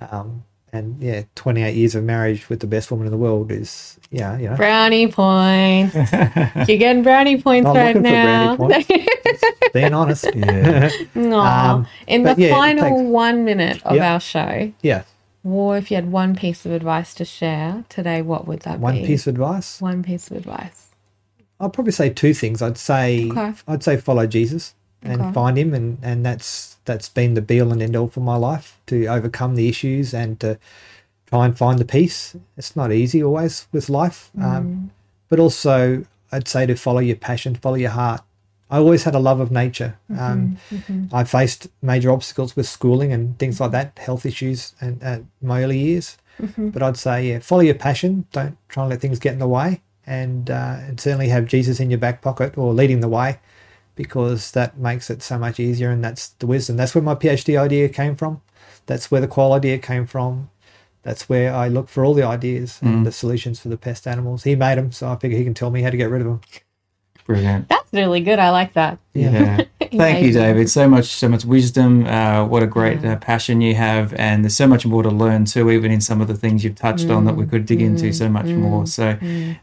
[0.00, 3.98] um, and yeah, 28 years of marriage with the best woman in the world is
[4.10, 5.94] yeah, you know, brownie points.
[6.68, 8.56] You're getting brownie points Not right looking for now.
[8.56, 9.06] brownie
[9.72, 10.26] being honest.
[10.34, 10.90] Yeah.
[11.72, 14.12] Um, In the yeah, final takes- one minute of Yeah.
[14.14, 15.02] our show, yeah,
[15.44, 18.94] or if you had one piece of advice to share today, what would that one
[18.94, 19.00] be?
[19.00, 19.80] One piece of advice.
[19.80, 20.88] One piece of advice.
[21.60, 22.62] I'd probably say two things.
[22.62, 23.52] I'd say Okay.
[23.68, 25.32] I'd say follow Jesus and Okay.
[25.32, 28.36] find him, and and that's that's been the be all and end all for my
[28.36, 30.58] life to overcome the issues and to
[31.26, 32.34] try and find the peace.
[32.56, 34.90] It's not easy always with life, um,
[35.28, 38.22] but also I'd say to follow your passion, follow your heart.
[38.70, 39.98] I always had a love of nature.
[40.18, 40.58] Um,
[41.12, 45.62] I faced major obstacles with schooling and things like that, health issues, and uh, my
[45.62, 46.16] early years.
[46.56, 48.26] But I'd say, yeah, follow your passion.
[48.32, 51.78] Don't try and let things get in the way, and uh, and certainly have Jesus
[51.78, 53.38] in your back pocket or leading the way,
[53.94, 55.90] because that makes it so much easier.
[55.90, 56.76] And that's the wisdom.
[56.76, 58.40] That's where my PhD idea came from.
[58.86, 60.50] That's where the quoll idea came from.
[61.02, 64.44] that's where I look for all the ideas and the solutions for the pest animals.
[64.44, 66.26] He made them, so I figure he can tell me how to get rid of
[66.26, 66.40] them.
[67.26, 67.68] Brilliant.
[67.68, 68.38] That's really good.
[68.38, 68.98] I like that.
[69.14, 69.64] Yeah.
[69.80, 70.68] Thank you, David.
[70.68, 72.06] So much, so much wisdom.
[72.06, 75.44] Uh, what a great uh, passion you have, and there's so much more to learn
[75.44, 75.70] too.
[75.70, 78.28] Even in some of the things you've touched on that we could dig into so
[78.28, 78.86] much more.
[78.86, 79.18] So,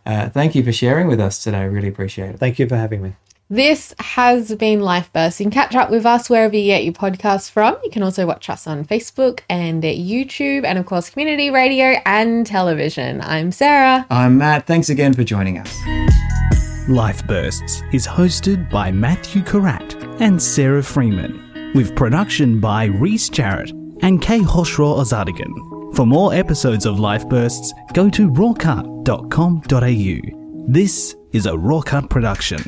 [0.05, 1.68] uh, thank you for sharing with us today.
[1.68, 2.39] Really appreciate it.
[2.39, 3.14] Thank you for having me.
[3.51, 5.41] This has been Life Burst.
[5.41, 7.78] You can catch up with us wherever you get your podcasts from.
[7.84, 12.47] You can also watch us on Facebook and YouTube, and of course, community radio and
[12.47, 13.20] television.
[13.20, 14.05] I'm Sarah.
[14.09, 14.68] I'm Matt.
[14.68, 15.78] Thanks again for joining us.
[16.88, 23.70] Life Bursts is hosted by Matthew Karat and Sarah Freeman, with production by Reese Jarrett
[24.02, 25.96] and Kay Hoshro Ozadigan.
[25.96, 30.66] For more episodes of Life Bursts, go to rawcut.com.au.
[30.68, 32.64] This is a RawCut production.